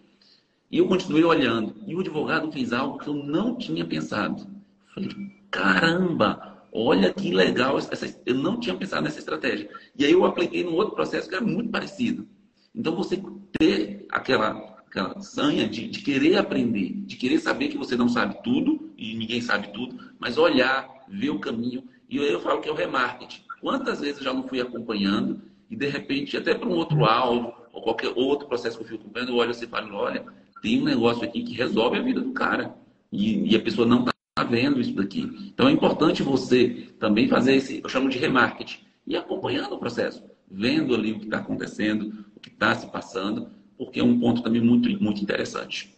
[0.70, 1.74] E eu continuei olhando.
[1.86, 4.47] E o advogado fez algo que eu não tinha pensado.
[4.95, 5.09] Falei,
[5.51, 7.79] caramba, olha que legal.
[7.79, 9.68] Essa, eu não tinha pensado nessa estratégia.
[9.97, 12.27] E aí eu apliquei num outro processo que era muito parecido.
[12.75, 13.23] Então você
[13.59, 18.43] ter aquela aquela sanha de, de, querer aprender, de querer saber que você não sabe
[18.45, 21.85] tudo e ninguém sabe tudo, mas olhar, ver o caminho.
[22.11, 23.41] E eu, eu falo que é o remarketing.
[23.62, 27.55] Quantas vezes eu já não fui acompanhando e de repente, até para um outro alvo
[27.73, 30.27] ou qualquer outro processo que eu fui acompanhando, eu olho e falo: olha,
[30.61, 32.75] tem um negócio aqui que resolve a vida do cara.
[33.11, 34.12] E, e a pessoa não está
[34.53, 35.23] vendo isso daqui.
[35.55, 40.23] Então é importante você também fazer esse, eu chamo de remarketing, e acompanhando o processo,
[40.51, 44.43] vendo ali o que está acontecendo, o que está se passando, porque é um ponto
[44.43, 45.97] também muito, muito interessante.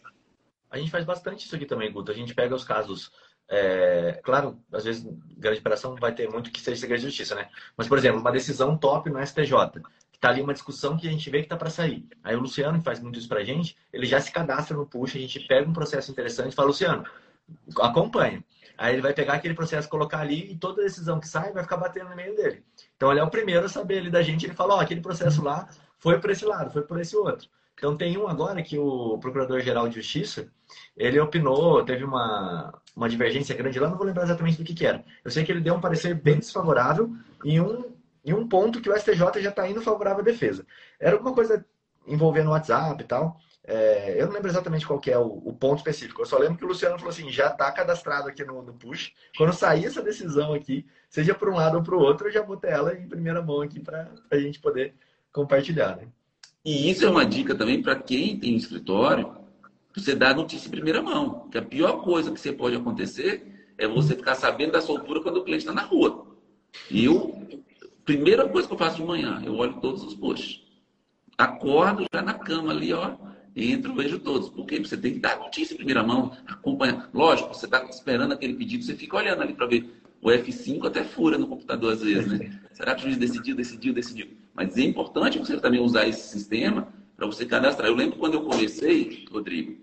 [0.71, 2.11] A gente faz bastante isso aqui também, Guto.
[2.11, 3.11] A gente pega os casos.
[3.49, 7.49] É, claro, às vezes, grande operação vai ter muito que seja segredo de justiça, né?
[7.77, 9.53] Mas, por exemplo, uma decisão top no STJ,
[10.11, 12.07] que tá ali uma discussão que a gente vê que tá para sair.
[12.23, 15.15] Aí o Luciano, que faz muito isso pra gente, ele já se cadastra no push,
[15.15, 17.05] a gente pega um processo interessante e fala, Luciano,
[17.81, 18.45] acompanha.
[18.77, 21.77] Aí ele vai pegar aquele processo, colocar ali e toda decisão que sai vai ficar
[21.77, 22.65] batendo no meio dele.
[22.97, 25.69] Então ele é o primeiro a saber ali da gente, ele oh, aquele processo lá
[25.99, 27.49] foi por esse lado, foi por esse outro.
[27.77, 30.49] Então tem um agora que o Procurador-Geral de Justiça,
[30.97, 34.87] ele opinou, teve uma, uma divergência grande lá, não vou lembrar exatamente do que, que
[34.87, 35.05] era.
[35.25, 37.13] Eu sei que ele deu um parecer bem desfavorável
[37.45, 37.93] em um,
[38.25, 40.65] em um ponto que o STJ já está indo favorável à defesa.
[40.99, 41.65] Era alguma coisa
[42.07, 43.41] envolvendo o WhatsApp e tal.
[43.67, 46.21] É, eu não lembro exatamente qual é o, o, ponto específico.
[46.21, 49.13] Eu só lembro que o Luciano falou assim, já está cadastrado aqui no, no, push.
[49.39, 52.43] Quando sair essa decisão aqui, seja para um lado ou para o outro, eu já
[52.43, 54.95] vou ter ela em primeira mão aqui para a gente poder
[55.33, 55.97] compartilhar.
[55.97, 56.09] Né?
[56.63, 59.35] E isso é uma dica também para quem tem escritório,
[59.97, 61.49] você dar notícia em primeira mão.
[61.49, 65.39] Que a pior coisa que você pode acontecer é você ficar sabendo da soltura quando
[65.39, 66.27] o cliente está na rua.
[66.91, 67.35] E eu,
[68.05, 70.63] primeira coisa que eu faço de manhã, eu olho todos os posts.
[71.39, 73.17] Acordo já na cama ali, ó,
[73.57, 74.49] entro, vejo todos.
[74.49, 77.09] Porque você tem que dar notícia em primeira mão, acompanhar.
[77.13, 79.89] Lógico, você está esperando aquele pedido, você fica olhando ali para ver.
[80.21, 82.59] O F5 até fura no computador às vezes, né?
[82.73, 84.29] Será que o juiz decidiu, decidiu, decidiu?
[84.55, 87.89] Mas é importante você também usar esse sistema para você cadastrar.
[87.89, 89.77] Eu lembro quando eu comecei, Rodrigo,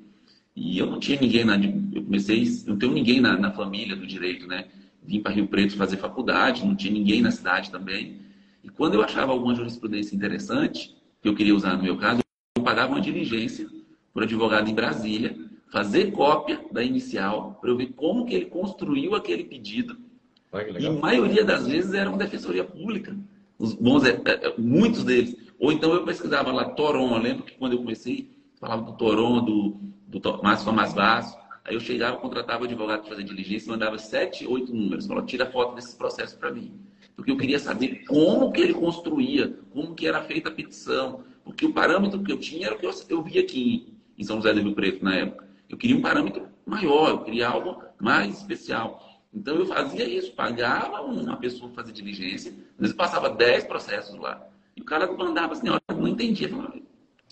[0.56, 1.58] e eu não tinha ninguém na.
[1.94, 4.66] Eu comecei, não tenho ninguém na, na família do direito, né?
[5.04, 8.18] Vim para Rio Preto fazer faculdade, não tinha ninguém na cidade também.
[8.64, 12.21] E quando eu achava alguma jurisprudência interessante, que eu queria usar no meu caso,
[12.72, 13.68] eu pagava uma diligência
[14.14, 15.36] por advogado em Brasília,
[15.72, 19.98] fazer cópia da inicial, para eu ver como que ele construiu aquele pedido.
[20.80, 23.16] E a maioria das vezes era uma defensoria pública.
[23.58, 25.36] Os bons, é, é, muitos deles.
[25.60, 27.16] Ou então eu pesquisava lá Toron.
[27.16, 31.38] Eu lembro que quando eu comecei, falava do Toron, do, do Márcio Tomás Basso.
[31.64, 35.08] Aí eu chegava, contratava o advogado para fazer diligência, mandava sete, oito números.
[35.08, 36.74] Falava, tira foto desse processo para mim.
[37.16, 41.24] Porque eu queria saber como que ele construía, como que era feita a petição.
[41.44, 44.54] Porque o parâmetro que eu tinha era o que eu, via aqui em São José
[44.54, 45.48] do Rio Preto na época.
[45.70, 49.22] Eu queria um parâmetro maior, eu queria algo mais especial.
[49.34, 54.46] Então eu fazia isso, pagava uma pessoa fazer diligência, às vezes passava 10 processos lá.
[54.76, 56.50] E o cara mandava assim, olha, não entendia.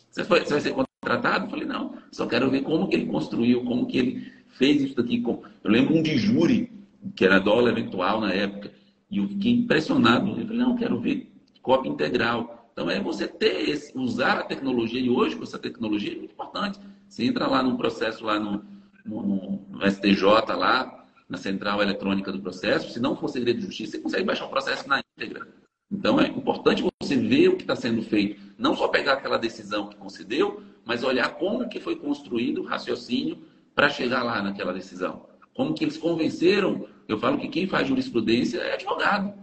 [0.10, 1.46] Você, foi, você vai ser contratado?
[1.46, 4.96] Eu falei, não, só quero ver como que ele construiu, como que ele fez isso
[4.96, 5.24] daqui.
[5.26, 6.72] Eu lembro um de júri,
[7.16, 8.72] que era dólar eventual na época,
[9.10, 10.30] e eu fiquei impressionado.
[10.30, 11.32] Eu falei, não, quero ver
[11.62, 12.59] cópia integral.
[12.72, 16.32] Então é você ter esse, usar a tecnologia, e hoje com essa tecnologia é muito
[16.32, 16.80] importante.
[17.08, 18.64] Você entra lá num processo lá no,
[19.06, 20.24] no, no STJ
[20.56, 24.46] lá, na central eletrônica do processo, se não for segredo de justiça, você consegue baixar
[24.46, 25.48] o processo na íntegra.
[25.92, 29.88] Então é importante você ver o que está sendo feito, não só pegar aquela decisão
[29.88, 33.38] que concedeu, mas olhar como que foi construído o raciocínio
[33.76, 35.28] para chegar lá naquela decisão.
[35.54, 39.34] Como que eles convenceram, eu falo que quem faz jurisprudência é advogado.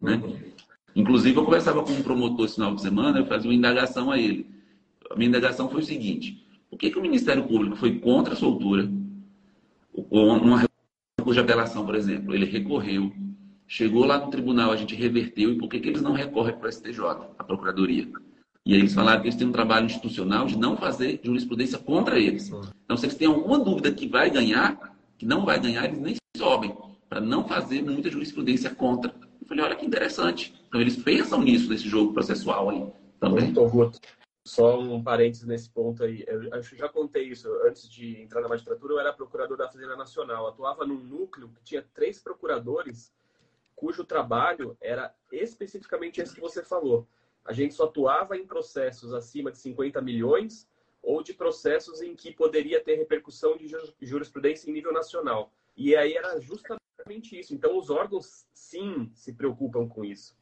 [0.00, 0.20] Né?
[0.98, 4.18] Inclusive, eu conversava com um promotor esse final de semana, eu fazia uma indagação a
[4.18, 4.50] ele.
[5.08, 8.36] A minha indagação foi o seguinte, por que, que o Ministério Público foi contra a
[8.36, 8.90] soltura,
[9.94, 13.12] uma recurso de apelação, por exemplo, ele recorreu,
[13.68, 16.68] chegou lá no tribunal, a gente reverteu, e por que, que eles não recorrem para
[16.68, 17.00] o STJ,
[17.38, 18.08] a Procuradoria?
[18.66, 22.18] E aí eles falaram que eles têm um trabalho institucional de não fazer jurisprudência contra
[22.18, 22.50] eles.
[22.84, 26.16] Então, se eles têm alguma dúvida que vai ganhar, que não vai ganhar, eles nem
[26.36, 26.76] sobem,
[27.08, 29.14] para não fazer muita jurisprudência contra.
[29.48, 30.54] Eu falei, olha que interessante.
[30.68, 32.86] Então, eles pensam nisso, nesse jogo processual aí
[33.18, 33.46] também.
[33.46, 33.98] Muito, Guto.
[34.46, 36.22] Só um parênteses nesse ponto aí.
[36.26, 37.48] Eu acho já contei isso.
[37.66, 40.46] Antes de entrar na magistratura, eu era procurador da Fazenda Nacional.
[40.46, 43.10] Atuava num núcleo que tinha três procuradores
[43.74, 47.06] cujo trabalho era especificamente esse que você falou.
[47.44, 50.68] A gente só atuava em processos acima de 50 milhões
[51.02, 53.72] ou de processos em que poderia ter repercussão de
[54.02, 55.50] jurisprudência em nível nacional.
[55.74, 56.77] E aí era justamente
[57.12, 57.54] isso.
[57.54, 60.36] Então, os órgãos, sim, se preocupam com isso.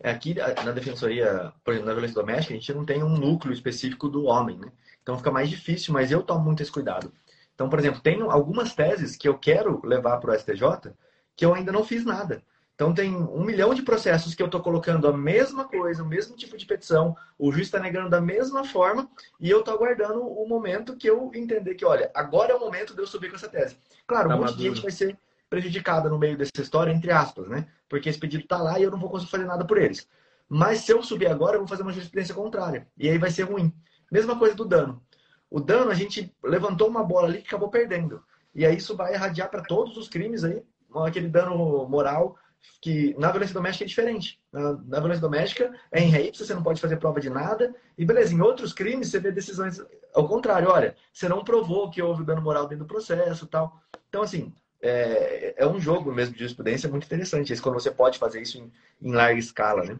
[0.00, 3.52] É, aqui na defensoria, por exemplo, na violência doméstica, a gente não tem um núcleo
[3.52, 4.70] específico do homem, né?
[5.02, 7.12] Então fica mais difícil, mas eu tomo muito esse cuidado.
[7.54, 10.92] Então, por exemplo, tem algumas teses que eu quero levar para o STJ
[11.34, 12.42] que eu ainda não fiz nada.
[12.76, 16.36] Então tem um milhão de processos que eu estou colocando a mesma coisa, o mesmo
[16.36, 19.08] tipo de petição, o juiz está negando da mesma forma
[19.40, 22.94] e eu estou aguardando o momento que eu entender que, olha, agora é o momento
[22.94, 23.78] de eu subir com essa tese.
[24.06, 24.62] Claro, tá um monte maduro.
[24.62, 25.18] de gente vai ser
[25.48, 27.66] prejudicada no meio dessa história, entre aspas, né?
[27.88, 30.06] Porque esse pedido está lá e eu não vou conseguir fazer nada por eles.
[30.46, 32.86] Mas se eu subir agora, eu vou fazer uma jurisprudência contrária.
[32.98, 33.72] E aí vai ser ruim.
[34.12, 35.02] Mesma coisa do dano.
[35.50, 38.22] O dano, a gente levantou uma bola ali que acabou perdendo.
[38.54, 40.62] E aí isso vai irradiar para todos os crimes aí,
[41.04, 42.36] aquele dano moral
[42.80, 44.40] que na violência doméstica é diferente.
[44.52, 47.74] Na, na violência doméstica é em rei, você não pode fazer prova de nada.
[47.96, 49.80] E beleza, em outros crimes você vê decisões
[50.14, 50.68] ao contrário.
[50.68, 53.80] Olha, você não provou que houve dano moral dentro do processo tal.
[54.08, 57.52] Então, assim, é, é um jogo mesmo de jurisprudência muito interessante.
[57.52, 59.98] Esse, quando você pode fazer isso em, em larga escala, né?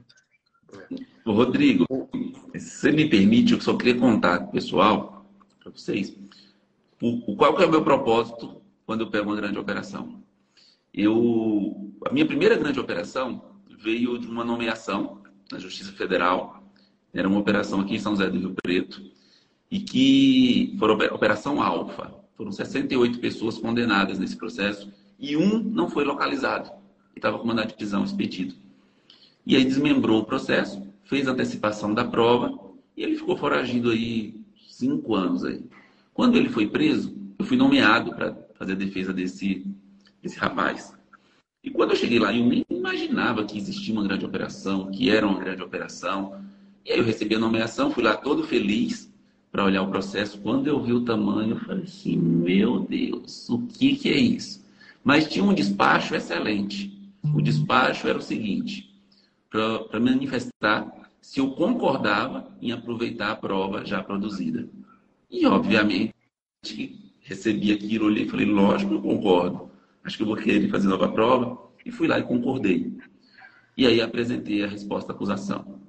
[1.24, 1.84] Rodrigo,
[2.54, 5.26] se você me permite, eu só queria contar pessoal,
[5.60, 6.16] para vocês,
[7.00, 10.22] o, qual que é o meu propósito quando eu pego uma grande operação.
[10.96, 13.44] Eu, a minha primeira grande operação
[13.78, 15.20] veio de uma nomeação
[15.52, 16.72] na Justiça Federal.
[17.12, 19.02] Era uma operação aqui em São José do Rio Preto
[19.70, 22.14] e que foi a Operação Alfa.
[22.34, 26.70] Foram 68 pessoas condenadas nesse processo e um não foi localizado.
[27.14, 28.54] Estava com mandado de prisão expedido.
[29.44, 32.58] E aí desmembrou o processo, fez antecipação da prova
[32.96, 35.62] e ele ficou foragido aí cinco anos aí.
[36.12, 39.66] Quando ele foi preso, eu fui nomeado para fazer a defesa desse,
[40.26, 40.92] desse rapaz.
[41.62, 45.26] E quando eu cheguei lá, eu nem imaginava que existia uma grande operação, que era
[45.26, 46.44] uma grande operação.
[46.84, 49.12] E aí eu recebi a nomeação, fui lá todo feliz
[49.50, 50.38] para olhar o processo.
[50.38, 54.64] Quando eu vi o tamanho, eu falei assim: meu Deus, o que, que é isso?
[55.02, 56.92] Mas tinha um despacho excelente.
[57.34, 58.94] O despacho era o seguinte:
[59.50, 60.86] para manifestar
[61.20, 64.68] se eu concordava em aproveitar a prova já produzida.
[65.28, 66.14] E, obviamente,
[67.22, 69.66] recebi aquilo, olhei e falei: lógico eu concordo.
[70.06, 71.66] Acho que eu vou querer fazer nova prova.
[71.84, 72.96] E fui lá e concordei.
[73.76, 75.80] E aí apresentei a resposta à acusação.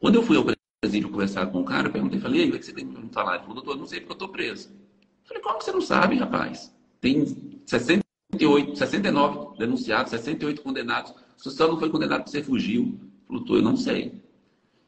[0.00, 0.44] Quando eu fui ao
[0.80, 3.08] presídio conversar com o cara, eu perguntei, falei, aí, o que você tem para me
[3.10, 3.36] falar?
[3.36, 4.68] Ele falou, doutor, não sei porque eu estou preso.
[4.70, 6.74] Eu falei, como que você não sabe, rapaz?
[7.00, 7.24] Tem
[7.64, 11.14] 68, 69 denunciados, 68 condenados.
[11.36, 12.98] Você não foi condenado porque você fugiu.
[13.30, 14.22] Ele falou, eu não sei.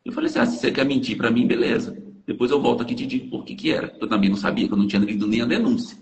[0.04, 1.96] Eu falei assim, ah, se você quer mentir para mim, beleza.
[2.26, 3.96] Depois eu volto aqui e te digo por que que era.
[4.00, 5.96] Eu também não sabia, que eu não tinha lido nem a denúncia.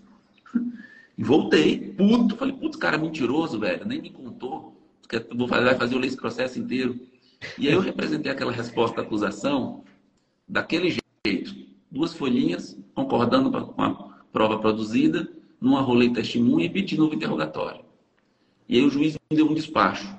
[1.17, 2.37] E voltei, puto.
[2.37, 3.87] Falei, putz, cara mentiroso, velho.
[3.87, 4.77] Nem me contou.
[5.49, 6.99] Vai fazer ler esse processo inteiro.
[7.59, 9.85] E aí eu representei aquela resposta da acusação
[10.49, 11.55] daquele jeito.
[11.91, 17.85] Duas folhinhas, concordando com a prova produzida, numa rolei testemunha e pedi novo interrogatório.
[18.69, 20.17] E aí o juiz me deu um despacho.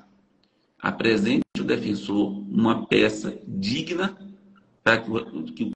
[0.79, 4.17] Apresente o defensor uma peça digna
[4.83, 5.11] para que,
[5.53, 5.71] que,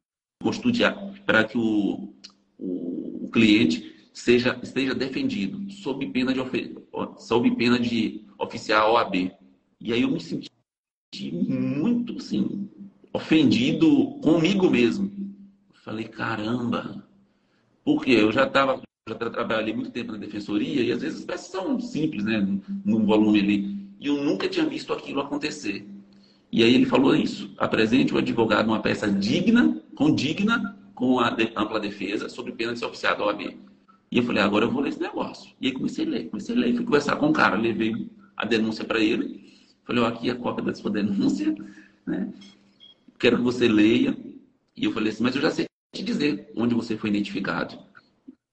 [1.25, 2.13] para que o,
[2.57, 6.41] o, o cliente seja, esteja defendido, sob pena, de,
[7.17, 9.31] sob pena de oficiar a OAB.
[9.79, 10.49] E aí eu me senti
[11.31, 12.69] muito, assim,
[13.13, 15.11] ofendido comigo mesmo.
[15.83, 17.07] Falei, caramba,
[17.83, 21.47] porque eu já estava, já trabalhei muito tempo na defensoria e às vezes as peças
[21.47, 22.45] são simples, né,
[22.85, 23.81] num volume ali.
[23.99, 25.87] E eu nunca tinha visto aquilo acontecer.
[26.51, 31.79] E aí ele falou isso: apresente o advogado uma peça digna, condigna, com a ampla
[31.79, 33.57] defesa, sob pena de ser oficiado OAB.
[34.11, 35.55] E eu falei, agora eu vou ler esse negócio.
[35.61, 38.45] E aí comecei a ler, comecei a ler, fui conversar com o cara, levei a
[38.45, 39.41] denúncia para ele.
[39.85, 41.55] Falei, ó, aqui é a cópia da sua denúncia,
[42.05, 42.31] né?
[43.17, 44.17] Quero que você leia.
[44.75, 47.77] E eu falei assim, mas eu já sei te dizer onde você foi identificado.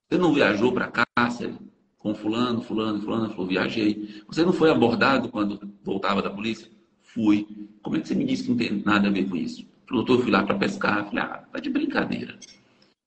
[0.07, 1.55] Você não viajou para cárcere
[1.97, 3.29] com fulano, fulano, fulano?
[3.29, 4.23] Falou, viajei.
[4.27, 6.69] Você não foi abordado quando voltava da polícia?
[7.01, 7.45] Fui.
[7.81, 9.65] Como é que você me disse que não tem nada a ver com isso?
[9.87, 11.05] Falou, doutor, eu fui lá para pescar.
[11.05, 12.39] Falei, ah, tá de brincadeira.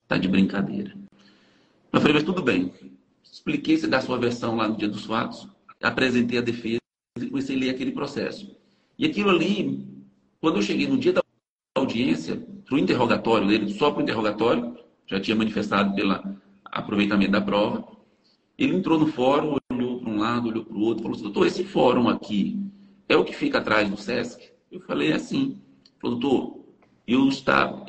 [0.06, 0.94] Tá de brincadeira.
[1.92, 2.72] Eu falei, mas tudo bem.
[3.22, 5.46] Expliquei se da sua versão lá no dia dos fatos,
[5.82, 6.80] apresentei a defesa
[7.20, 8.56] e comecei a ler aquele processo.
[8.98, 9.86] E aquilo ali,
[10.40, 11.22] quando eu cheguei no dia da
[11.76, 16.18] audiência, para o interrogatório dele, só para o interrogatório, já tinha manifestado pelo
[16.64, 17.86] aproveitamento da prova,
[18.56, 21.46] ele entrou no fórum, olhou para um lado, olhou para o outro, falou assim, doutor,
[21.46, 22.58] esse fórum aqui
[23.08, 24.52] é o que fica atrás do SESC?
[24.70, 25.60] Eu falei assim.
[26.00, 26.64] Doutor,
[27.06, 27.81] eu estava,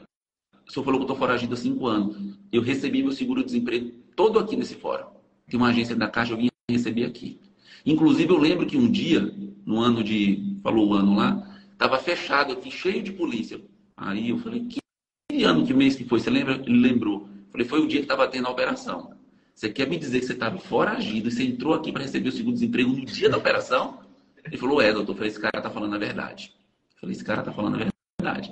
[0.74, 2.18] o senhor falou que eu estou foragido há cinco anos.
[2.52, 5.06] Eu recebi meu seguro-desemprego todo aqui nesse fórum.
[5.48, 7.40] Tem uma agência da Caixa, eu vim receber aqui.
[7.86, 9.22] Inclusive, eu lembro que um dia,
[9.64, 10.58] no ano de.
[10.64, 13.62] Falou o ano lá, estava fechado aqui, cheio de polícia.
[13.96, 16.20] Aí eu falei, que ano, que mês que foi?
[16.20, 16.56] Você lembra?
[16.56, 17.30] Ele lembrou.
[17.52, 19.14] Falei, foi o dia que estava tendo a operação.
[19.54, 22.32] Você quer me dizer que você estava foragido e você entrou aqui para receber o
[22.32, 24.00] seguro-desemprego no dia da operação?
[24.44, 25.12] Ele falou, é, doutor.
[25.12, 26.52] Eu falei, esse cara está falando a verdade.
[26.96, 27.90] Eu falei, esse cara está falando a
[28.22, 28.52] verdade.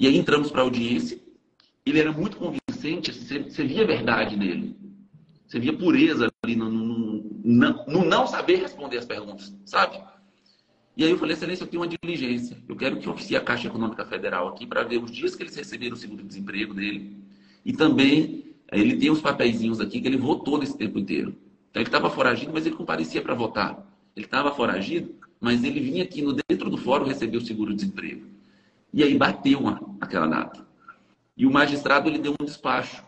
[0.00, 1.22] E aí entramos para a audiência
[1.86, 4.76] ele era muito convincente, você, via verdade nele.
[5.46, 10.02] Você via pureza ali no, no, no, no, não saber responder as perguntas, sabe?
[10.96, 12.56] E aí eu falei, excelência, eu tenho uma diligência.
[12.68, 15.54] Eu quero que oficie a Caixa Econômica Federal aqui para ver os dias que eles
[15.54, 17.16] receberam o seguro-desemprego dele.
[17.64, 21.34] E também, ele tem uns papeizinhos aqui que ele votou nesse tempo inteiro.
[21.70, 23.84] Então ele estava foragido, mas ele comparecia para votar.
[24.14, 28.24] Ele estava foragido, mas ele vinha aqui no dentro do fórum receber o seguro-desemprego.
[28.92, 30.63] E aí bateu uma, aquela data.
[31.36, 33.04] E o magistrado ele deu um despacho.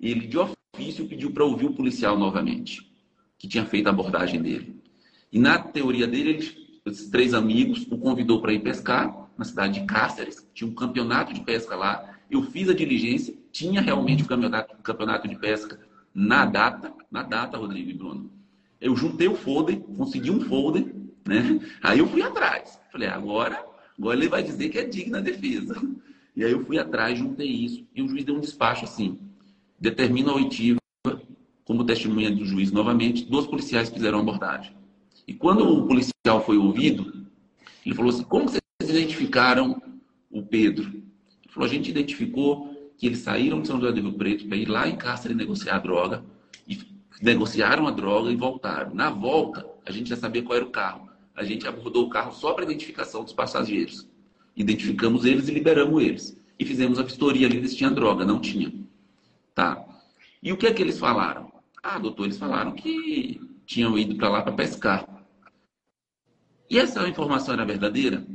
[0.00, 2.92] Ele, de ofício, pediu para ouvir o policial novamente,
[3.38, 4.80] que tinha feito a abordagem dele.
[5.32, 9.80] E na teoria dele, eles, esses três amigos o convidou para ir pescar na cidade
[9.80, 10.46] de Cáceres.
[10.54, 12.18] Tinha um campeonato de pesca lá.
[12.30, 15.78] Eu fiz a diligência, tinha realmente um campeonato, um campeonato de pesca
[16.14, 18.30] na data, na data, Rodrigo e Bruno.
[18.80, 20.94] Eu juntei o folder, consegui um folder,
[21.26, 21.60] né?
[21.82, 22.78] Aí eu fui atrás.
[22.92, 23.64] Falei, agora,
[23.98, 25.74] agora ele vai dizer que é digna defesa.
[26.36, 29.18] E aí eu fui atrás, juntei isso, e o juiz deu um despacho assim:
[29.80, 30.78] determina a oitiva
[31.64, 34.76] como testemunha do juiz novamente, dois policiais fizeram abordagem.
[35.26, 37.26] E quando o policial foi ouvido,
[37.84, 39.82] ele falou assim: como vocês identificaram
[40.30, 40.84] o Pedro?
[40.84, 44.56] Ele falou: a gente identificou que eles saíram de São José do Rio Preto para
[44.56, 46.24] ir lá em Cáscara e negociar a droga,
[46.68, 46.78] e
[47.22, 48.94] negociaram a droga e voltaram.
[48.94, 51.08] Na volta, a gente já sabia qual era o carro.
[51.34, 54.05] A gente abordou o carro só para identificação dos passageiros.
[54.56, 56.40] Identificamos eles e liberamos eles.
[56.58, 58.24] E fizemos a vistoria ali se tinha droga.
[58.24, 58.72] Não tinha.
[59.54, 59.84] Tá.
[60.42, 61.52] E o que é que eles falaram?
[61.82, 65.06] Ah, doutor, eles falaram que tinham ido para lá para pescar.
[66.68, 68.26] E essa informação era verdadeira?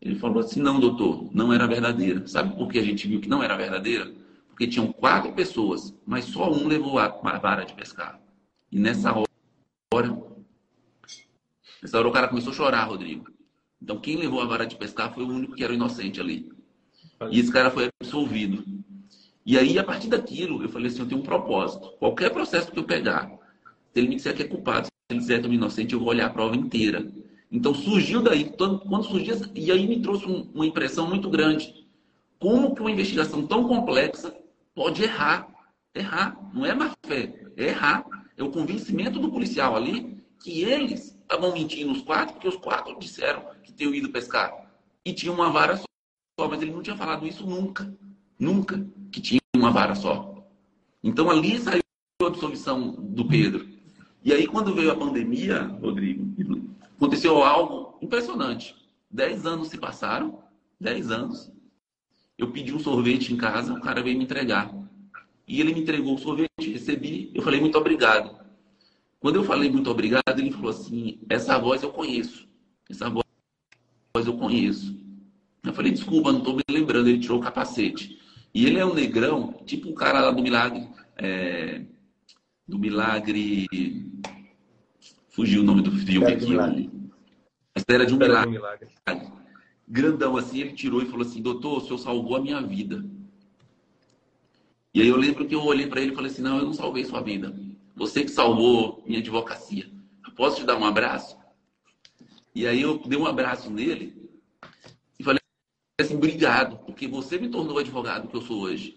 [0.00, 2.26] Ele falou assim: não, doutor, não era verdadeira.
[2.26, 4.12] Sabe por que a gente viu que não era verdadeira?
[4.48, 8.20] Porque tinham quatro pessoas, mas só um levou a vara de pescar.
[8.70, 10.22] E nessa hora,
[11.82, 13.37] nessa hora o cara começou a chorar, Rodrigo.
[13.80, 16.50] Então, quem levou a vara de pescar foi o único que era inocente ali.
[17.30, 18.64] E esse cara foi absolvido.
[19.44, 21.88] E aí, a partir daquilo, eu falei assim: eu tenho um propósito.
[21.98, 23.30] Qualquer processo que eu pegar,
[23.92, 26.08] se ele me disser que é culpado, se ele disser que é inocente, eu vou
[26.08, 27.10] olhar a prova inteira.
[27.50, 31.86] Então, surgiu daí, quando surgiu, e aí me trouxe uma impressão muito grande.
[32.38, 34.34] Como que uma investigação tão complexa
[34.74, 35.48] pode errar?
[35.94, 36.38] Errar.
[36.52, 38.04] Não é má fé, é errar.
[38.36, 42.98] É o convencimento do policial ali que eles estavam mentindo os quatro, porque os quatro
[42.98, 44.66] disseram que tinham ido pescar.
[45.04, 47.94] E tinha uma vara só, mas ele não tinha falado isso nunca.
[48.38, 50.42] Nunca que tinha uma vara só.
[51.04, 51.82] Então ali saiu
[52.22, 53.68] a absolvição do Pedro.
[54.24, 56.26] E aí, quando veio a pandemia, Rodrigo,
[56.96, 58.74] aconteceu algo impressionante.
[59.10, 60.42] Dez anos se passaram,
[60.80, 61.52] dez anos.
[62.36, 64.74] Eu pedi um sorvete em casa, o cara veio me entregar.
[65.46, 68.38] E ele me entregou o sorvete, recebi, eu falei muito obrigado.
[69.20, 72.48] Quando eu falei muito obrigado, ele falou assim: essa voz eu conheço.
[72.88, 73.24] Essa voz
[74.26, 74.96] eu conheço.
[75.64, 77.08] Eu falei, desculpa, não estou me lembrando.
[77.08, 78.18] Ele tirou o capacete.
[78.54, 80.88] E ele é um negrão, tipo o cara lá do milagre.
[81.16, 81.82] É,
[82.66, 83.66] do milagre.
[85.30, 86.90] Fugiu o nome do filme aqui.
[87.74, 88.50] A história de um milagre.
[88.50, 88.88] milagre.
[89.86, 93.04] Grandão assim, ele tirou e falou assim: Doutor, o senhor salvou a minha vida.
[94.94, 96.72] E aí eu lembro que eu olhei para ele e falei assim: Não, eu não
[96.72, 97.54] salvei sua vida.
[97.98, 99.90] Você que salvou minha advocacia.
[100.36, 101.36] Posso te dar um abraço?
[102.54, 104.30] E aí eu dei um abraço nele
[105.18, 105.40] e falei
[106.00, 108.96] assim: Obrigado, porque você me tornou advogado que eu sou hoje.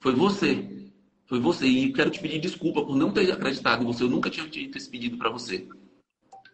[0.00, 0.90] Foi você.
[1.26, 1.66] Foi você.
[1.66, 4.02] E quero te pedir desculpa por não ter acreditado em você.
[4.02, 5.68] Eu nunca tinha feito esse pedido para você.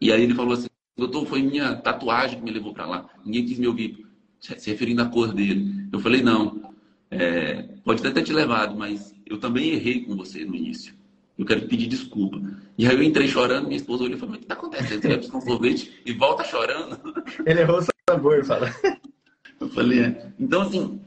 [0.01, 0.67] E aí ele falou assim:
[0.97, 3.09] Doutor, foi minha tatuagem que me levou para lá.
[3.25, 4.05] Ninguém quis me ouvir,
[4.41, 5.89] se referindo à cor dele.
[5.93, 6.75] Eu falei: Não.
[7.09, 10.93] É, pode até ter te levado, mas eu também errei com você no início.
[11.39, 12.41] Eu quero pedir desculpa.
[12.79, 15.03] E aí eu entrei chorando, minha esposa olhou e falou: O que está acontecendo?
[15.03, 16.99] Você vai buscar um sorvete e volta chorando.
[17.47, 18.71] Ele errou o sabor, fala.
[19.61, 20.33] Eu falei: é.
[20.39, 21.01] Então, assim,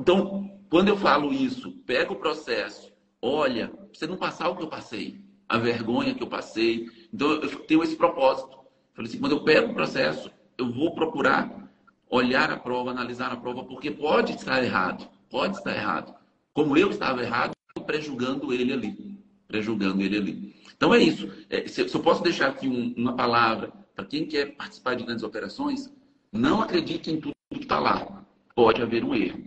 [0.00, 4.68] então, quando eu falo isso, pega o processo, olha, você não passar o que eu
[4.68, 6.88] passei, a vergonha que eu passei.
[7.12, 8.58] Então, eu tenho esse propósito.
[8.94, 11.70] Falei assim: quando eu pego o processo, eu vou procurar
[12.10, 16.14] olhar a prova, analisar a prova, porque pode estar errado pode estar errado.
[16.52, 17.52] Como eu estava errado,
[17.86, 19.07] prejulgando ele ali.
[19.48, 20.54] Prejulgando ele ali.
[20.76, 21.28] Então é isso.
[21.50, 25.24] É, se, eu posso deixar aqui um, uma palavra para quem quer participar de grandes
[25.24, 25.92] operações,
[26.30, 28.24] não acredite em tudo que está lá.
[28.54, 29.42] Pode haver um erro.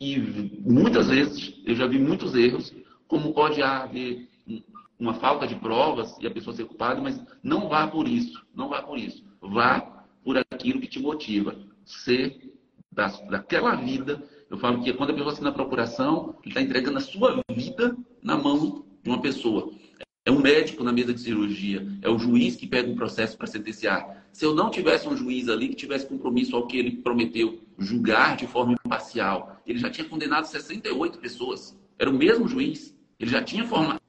[0.00, 0.18] E
[0.60, 2.74] muitas vezes, eu já vi muitos erros,
[3.06, 4.28] como pode haver
[4.98, 8.44] uma falta de provas e a pessoa ser culpada, mas não vá por isso.
[8.54, 9.24] Não vá por isso.
[9.40, 9.80] Vá
[10.24, 11.56] por aquilo que te motiva.
[11.84, 12.52] Ser
[12.92, 16.98] da, daquela vida eu falo que quando a pessoa assina a procuração, ele está entregando
[16.98, 19.72] a sua vida na mão de uma pessoa.
[20.24, 23.46] É um médico na mesa de cirurgia, é o juiz que pega um processo para
[23.46, 24.26] sentenciar.
[24.32, 28.36] Se eu não tivesse um juiz ali que tivesse compromisso ao que ele prometeu julgar
[28.36, 31.76] de forma imparcial, ele já tinha condenado 68 pessoas.
[31.98, 34.00] Era o mesmo juiz, ele já tinha formado.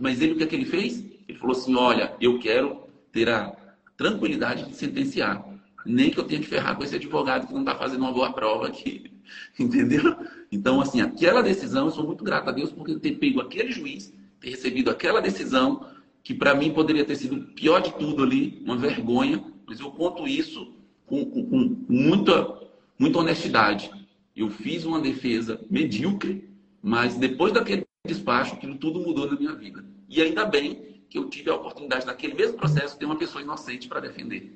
[0.00, 1.04] Mas ele o que, é que ele fez?
[1.28, 3.54] Ele falou assim: olha, eu quero ter a
[3.96, 5.44] tranquilidade de sentenciar.
[5.84, 8.32] Nem que eu tenha que ferrar com esse advogado que não está fazendo uma boa
[8.32, 9.13] prova aqui.
[9.58, 10.16] Entendeu?
[10.50, 14.12] Então, assim, aquela decisão, eu sou muito grato a Deus por ter pego aquele juiz,
[14.40, 15.86] ter recebido aquela decisão,
[16.22, 20.26] que para mim poderia ter sido pior de tudo ali, uma vergonha, mas eu conto
[20.26, 20.74] isso
[21.06, 22.60] com, com, com muita,
[22.98, 23.90] muita honestidade.
[24.34, 26.48] Eu fiz uma defesa medíocre,
[26.82, 29.84] mas depois daquele despacho, aquilo tudo mudou na minha vida.
[30.08, 33.42] E ainda bem que eu tive a oportunidade, naquele mesmo processo, de ter uma pessoa
[33.42, 34.52] inocente para defender.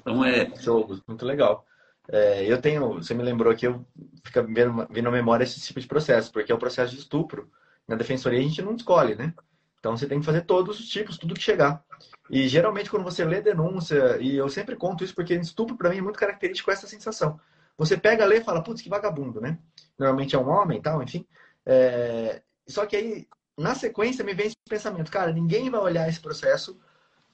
[0.00, 0.54] Então é.
[0.56, 1.64] Show, muito legal.
[2.12, 3.86] É, eu tenho, você me lembrou que eu
[4.24, 7.48] fica vindo à memória esse tipo de processo, porque é o processo de estupro.
[7.86, 9.32] Na defensoria a gente não escolhe, né?
[9.78, 11.82] Então você tem que fazer todos os tipos, tudo que chegar.
[12.28, 15.98] E geralmente quando você lê denúncia, e eu sempre conto isso porque estupro para mim
[15.98, 17.38] é muito característico essa sensação.
[17.78, 19.58] Você pega, lê e fala, putz, que vagabundo, né?
[19.98, 21.24] Normalmente é um homem tal, enfim.
[21.64, 22.42] É...
[22.66, 26.78] Só que aí, na sequência, me vem esse pensamento, cara, ninguém vai olhar esse processo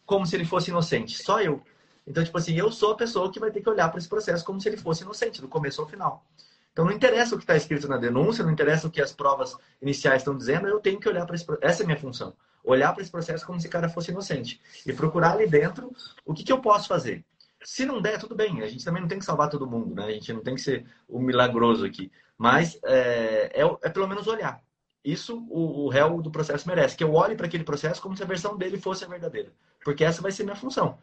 [0.04, 1.62] como se ele fosse inocente, só eu.
[2.06, 4.44] Então, tipo assim, eu sou a pessoa que vai ter que olhar para esse processo
[4.44, 6.24] como se ele fosse inocente, do começo ao final.
[6.72, 9.56] Então, não interessa o que está escrito na denúncia, não interessa o que as provas
[9.80, 12.34] iniciais estão dizendo, eu tenho que olhar para esse Essa é a minha função.
[12.62, 14.60] Olhar para esse processo como se o cara fosse inocente.
[14.84, 15.90] E procurar ali dentro
[16.24, 17.24] o que, que eu posso fazer.
[17.64, 18.62] Se não der, tudo bem.
[18.62, 20.04] A gente também não tem que salvar todo mundo, né?
[20.04, 22.12] A gente não tem que ser o milagroso aqui.
[22.36, 24.62] Mas é, é, é pelo menos olhar.
[25.04, 26.96] Isso o, o réu do processo merece.
[26.96, 29.52] Que eu olhe para aquele processo como se a versão dele fosse a verdadeira.
[29.84, 30.98] Porque essa vai ser minha função.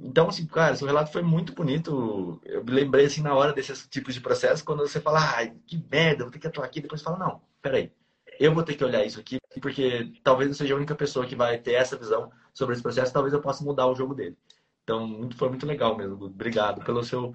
[0.00, 2.40] Então, assim, cara, seu relato foi muito bonito.
[2.44, 5.82] Eu me lembrei, assim, na hora desses tipos de processo, quando você fala, ai, que
[5.90, 6.80] merda, vou ter que atuar aqui.
[6.80, 7.92] Depois você fala, não, peraí,
[8.38, 11.36] eu vou ter que olhar isso aqui, porque talvez eu seja a única pessoa que
[11.36, 14.36] vai ter essa visão sobre esse processo, talvez eu possa mudar o jogo dele.
[14.82, 16.24] Então, foi muito legal mesmo.
[16.24, 17.32] Obrigado pelo seu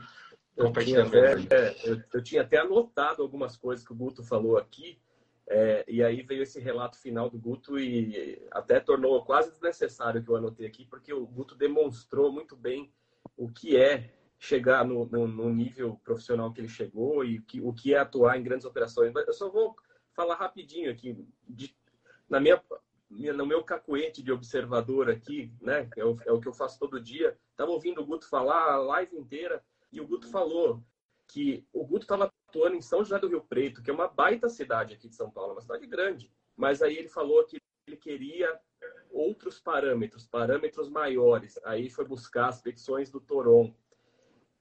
[0.56, 1.16] compartilhamento.
[1.54, 5.00] Eu, é, eu, eu tinha até anotado algumas coisas que o Guto falou aqui,
[5.52, 10.30] é, e aí veio esse relato final do Guto e até tornou quase desnecessário que
[10.30, 12.94] eu anotei aqui, porque o Guto demonstrou muito bem
[13.36, 17.74] o que é chegar no, no, no, nível profissional que ele chegou e que, o
[17.74, 19.12] que é atuar em grandes operações.
[19.16, 19.76] Eu só vou
[20.14, 21.76] falar rapidinho aqui, de,
[22.30, 22.62] na minha,
[23.10, 27.02] no meu cacuete de observador aqui, né, é o, é o que eu faço todo
[27.02, 30.84] dia, estava ouvindo o Guto falar a live inteira e o Guto falou
[31.28, 34.50] que o Guto estava atuando em São José do Rio Preto, que é uma baita
[34.50, 38.60] cidade aqui de São Paulo, uma cidade grande, mas aí ele falou que ele queria
[39.12, 41.60] outros parâmetros, parâmetros maiores.
[41.64, 43.74] Aí foi buscar as petições do Toron.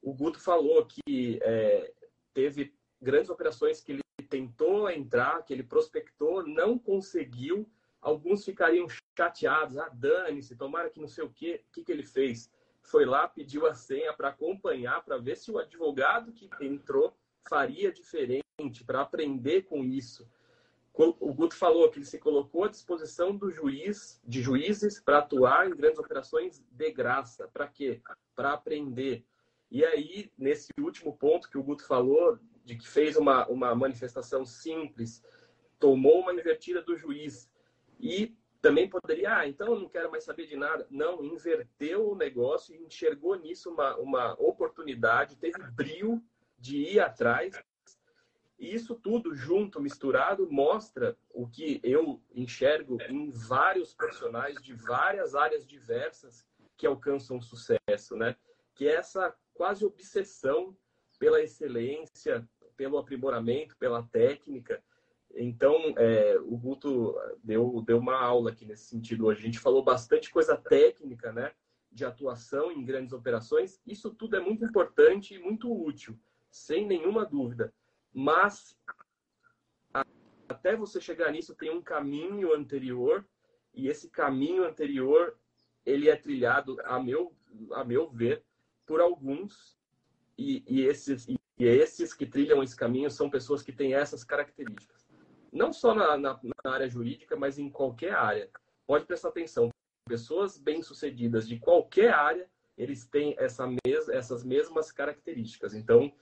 [0.02, 1.92] O Guto falou que é,
[2.32, 7.68] teve grandes operações que ele tentou entrar, que ele prospectou, não conseguiu.
[8.00, 8.86] Alguns ficariam
[9.18, 11.64] chateados, ah, dane-se, tomara que não sei o quê.
[11.68, 12.50] O que, que ele fez?
[12.82, 17.92] Foi lá, pediu a senha para acompanhar, para ver se o advogado que entrou faria
[17.92, 20.26] diferente, para aprender com isso
[21.20, 25.68] o Guto falou que ele se colocou à disposição do juiz, de juízes, para atuar
[25.68, 27.48] em grandes operações de graça.
[27.52, 28.02] Para quê?
[28.34, 29.24] Para aprender.
[29.70, 34.44] E aí, nesse último ponto que o Guto falou, de que fez uma, uma manifestação
[34.44, 35.22] simples,
[35.78, 37.48] tomou uma invertida do juiz.
[38.00, 40.84] E também poderia, ah, então eu não quero mais saber de nada.
[40.90, 46.20] Não, inverteu o negócio e enxergou nisso uma, uma oportunidade, teve brilho
[46.58, 47.54] de ir atrás
[48.58, 55.36] e isso tudo junto, misturado, mostra o que eu enxergo em vários profissionais de várias
[55.36, 56.44] áreas diversas
[56.76, 58.34] que alcançam sucesso, né?
[58.74, 60.76] Que é essa quase obsessão
[61.20, 64.82] pela excelência, pelo aprimoramento, pela técnica.
[65.36, 69.40] Então, é, o Guto deu, deu uma aula aqui nesse sentido hoje.
[69.40, 71.52] A gente falou bastante coisa técnica, né?
[71.92, 73.80] De atuação em grandes operações.
[73.86, 76.18] Isso tudo é muito importante e muito útil,
[76.50, 77.72] sem nenhuma dúvida.
[78.12, 78.76] Mas
[80.48, 83.26] até você chegar nisso tem um caminho anterior
[83.74, 85.38] e esse caminho anterior
[85.84, 87.34] ele é trilhado a meu
[87.72, 88.42] a meu ver
[88.86, 89.76] por alguns
[90.36, 95.06] e, e esses e esses que trilham esse caminho são pessoas que têm essas características.
[95.52, 98.50] Não só na, na, na área jurídica mas em qualquer área.
[98.86, 99.70] Pode prestar atenção.
[100.06, 105.74] Pessoas bem sucedidas de qualquer área eles têm essa mes essas mesmas características.
[105.74, 106.12] Então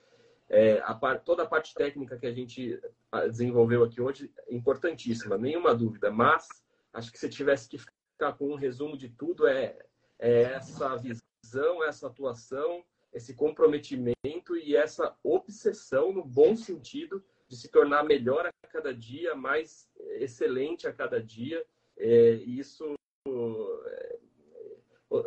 [0.49, 2.81] é, a par, toda a parte técnica que a gente
[3.11, 6.11] ah, desenvolveu aqui hoje é importantíssima, nenhuma dúvida.
[6.11, 6.47] Mas
[6.93, 9.77] acho que se tivesse que ficar com um resumo de tudo, é,
[10.19, 17.69] é essa visão, essa atuação, esse comprometimento e essa obsessão, no bom sentido, de se
[17.69, 19.89] tornar melhor a cada dia, mais
[20.19, 21.65] excelente a cada dia.
[21.97, 22.95] É, isso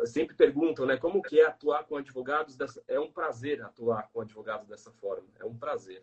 [0.06, 2.82] sempre perguntam, né, como que é atuar com advogados dessa...
[2.88, 6.02] É um prazer atuar com advogados dessa forma, é um prazer.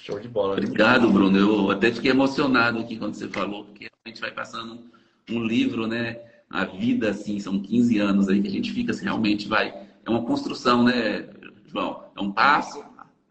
[0.00, 0.52] Show de bola.
[0.52, 1.36] Obrigado, Bruno.
[1.38, 4.90] Eu até fiquei emocionado aqui quando você falou, porque a gente vai passando
[5.28, 6.20] um livro, né?
[6.48, 9.88] A vida, assim, são 15 anos aí que a gente fica, assim, realmente vai.
[10.04, 11.28] É uma construção, né,
[11.66, 12.04] João?
[12.16, 12.84] É um passo,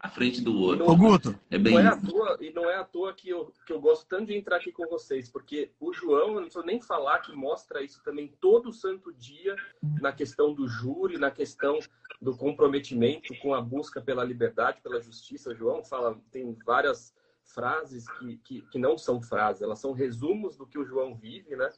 [0.06, 0.88] à frente do outro.
[0.88, 3.52] Ô, Guto, é bem não é à toa, e não é à toa que eu,
[3.66, 6.64] que eu gosto tanto de entrar aqui com vocês, porque o João, eu não preciso
[6.64, 9.56] nem falar que mostra isso também todo santo dia
[10.00, 11.78] na questão do júri, na questão
[12.20, 15.50] do comprometimento com a busca pela liberdade, pela justiça.
[15.50, 20.56] O João fala, tem várias frases que, que, que não são frases, elas são resumos
[20.56, 21.70] do que o João vive, né?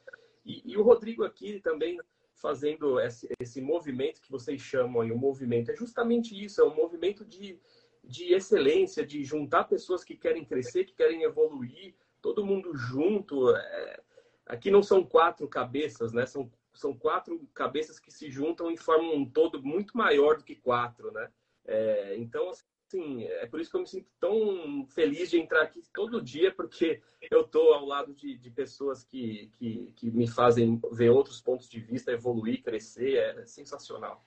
[0.45, 1.99] E, e o Rodrigo aqui também
[2.41, 6.75] fazendo esse, esse movimento que vocês chamam aí, o movimento, é justamente isso, é um
[6.75, 7.61] movimento de
[8.09, 13.55] de excelência, de juntar pessoas que querem crescer, que querem evoluir, todo mundo junto.
[13.55, 14.01] É...
[14.47, 16.25] Aqui não são quatro cabeças, né?
[16.25, 20.57] São, são quatro cabeças que se juntam e formam um todo muito maior do que
[20.57, 21.31] quatro, né?
[21.67, 22.17] É...
[22.17, 26.23] Então, assim, é por isso que eu me sinto tão feliz de entrar aqui todo
[26.23, 31.11] dia, porque eu estou ao lado de, de pessoas que, que, que me fazem ver
[31.11, 33.17] outros pontos de vista, evoluir, crescer.
[33.17, 34.25] É sensacional.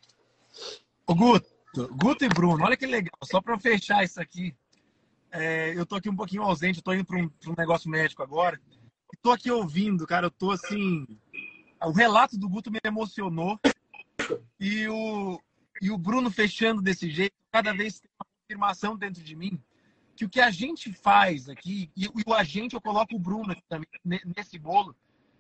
[1.08, 3.18] Ô, Guto, Guto e Bruno, olha que legal.
[3.24, 4.54] Só para fechar isso aqui,
[5.32, 8.22] é, eu tô aqui um pouquinho ausente, eu tô indo para um, um, negócio médico
[8.22, 8.60] agora.
[9.22, 11.06] Tô aqui ouvindo, cara, eu tô assim.
[11.84, 13.60] O relato do Guto me emocionou.
[14.60, 15.42] E o,
[15.82, 19.62] e o Bruno fechando desse jeito, cada vez tem uma afirmação dentro de mim
[20.16, 23.56] que o que a gente faz aqui, e, e o agente, eu coloco o Bruno
[23.68, 23.88] também
[24.38, 24.96] nesse bolo,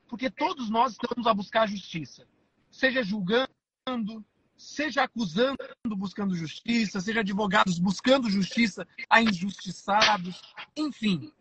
[0.07, 2.27] porque todos nós estamos a buscar justiça.
[2.71, 4.25] Seja julgando,
[4.61, 5.57] seja acusando,
[5.97, 10.39] buscando justiça, seja advogados buscando justiça a injustiçados,
[10.77, 11.31] enfim.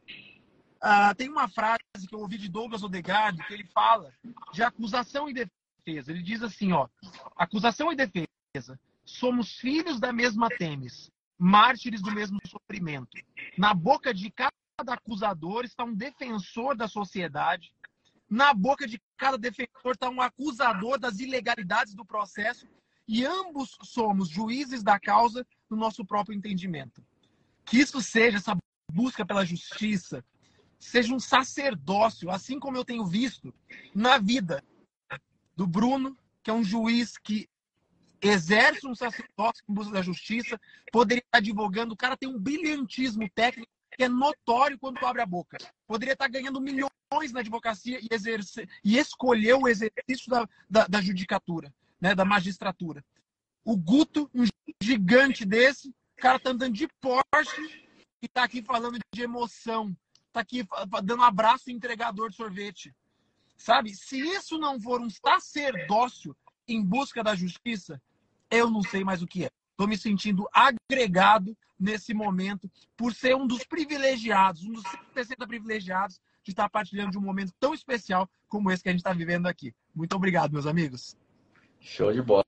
[0.82, 4.12] Uh, tem uma frase que eu ouvi de Douglas Odegaard que ele fala
[4.52, 6.10] de acusação e defesa.
[6.10, 6.88] Ele diz assim, ó,
[7.36, 13.18] acusação e defesa, somos filhos da mesma temes, mártires do mesmo sofrimento.
[13.58, 17.70] Na boca de cada acusador está um defensor da sociedade.
[18.28, 22.66] Na boca de cada defensor está um acusador das ilegalidades do processo
[23.12, 27.04] e ambos somos juízes da causa no nosso próprio entendimento.
[27.64, 28.56] Que isso seja essa
[28.92, 30.24] busca pela justiça,
[30.78, 33.52] seja um sacerdócio, assim como eu tenho visto
[33.92, 34.62] na vida
[35.56, 37.48] do Bruno, que é um juiz que
[38.22, 40.56] exerce um sacerdócio em busca da justiça,
[40.92, 45.26] poderia estar advogando, o cara tem um brilhantismo técnico que é notório quando abre a
[45.26, 45.58] boca.
[45.84, 51.00] Poderia estar ganhando milhões na advocacia e, exercer, e escolher o exercício da, da, da
[51.00, 53.04] judicatura, né, da magistratura.
[53.64, 54.44] O Guto, um
[54.82, 57.86] gigante desse, o cara tá andando de Porsche
[58.22, 59.94] e tá aqui falando de emoção.
[60.32, 60.66] Tá aqui
[61.02, 62.94] dando abraço entregador de sorvete.
[63.56, 63.94] Sabe?
[63.94, 66.34] Se isso não for um sacerdócio
[66.66, 68.00] em busca da justiça,
[68.50, 69.50] eu não sei mais o que é.
[69.72, 76.20] Estou me sentindo agregado nesse momento por ser um dos privilegiados, um dos 60 privilegiados
[76.42, 79.46] de estar partilhando de um momento tão especial como esse que a gente está vivendo
[79.46, 79.74] aqui.
[79.94, 81.16] Muito obrigado, meus amigos.
[81.80, 82.44] Show de bola,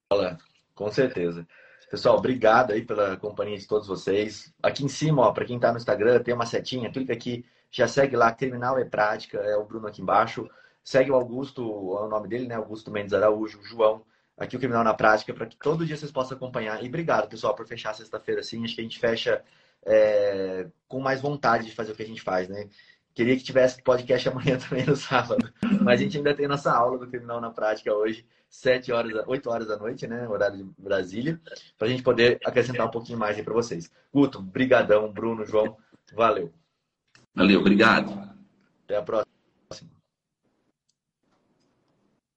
[0.74, 1.46] com certeza.
[1.90, 4.52] Pessoal, obrigado aí pela companhia de todos vocês.
[4.62, 7.86] Aqui em cima, ó, para quem está no Instagram, tem uma setinha, clica aqui, já
[7.88, 10.48] segue lá, Criminal é Prática, é o Bruno aqui embaixo.
[10.84, 12.54] Segue o Augusto, é o nome dele, né?
[12.54, 14.04] Augusto Mendes Araújo, João
[14.36, 16.82] aqui o Criminal na Prática, para que todo dia vocês possam acompanhar.
[16.82, 18.64] E obrigado, pessoal, por fechar sexta-feira assim.
[18.64, 19.42] Acho que a gente fecha
[19.84, 22.68] é, com mais vontade de fazer o que a gente faz, né?
[23.14, 25.52] Queria que tivesse podcast amanhã também no sábado.
[25.82, 29.50] Mas a gente ainda tem nossa aula do Criminal na Prática hoje, 7 horas, 8
[29.50, 30.28] horas da noite, né?
[30.28, 31.40] Horário de Brasília,
[31.78, 33.90] para a gente poder acrescentar um pouquinho mais aí para vocês.
[34.12, 35.76] Guto, brigadão, Bruno, João,
[36.14, 36.52] valeu.
[37.34, 38.12] Valeu, obrigado.
[38.84, 40.01] Até a próxima.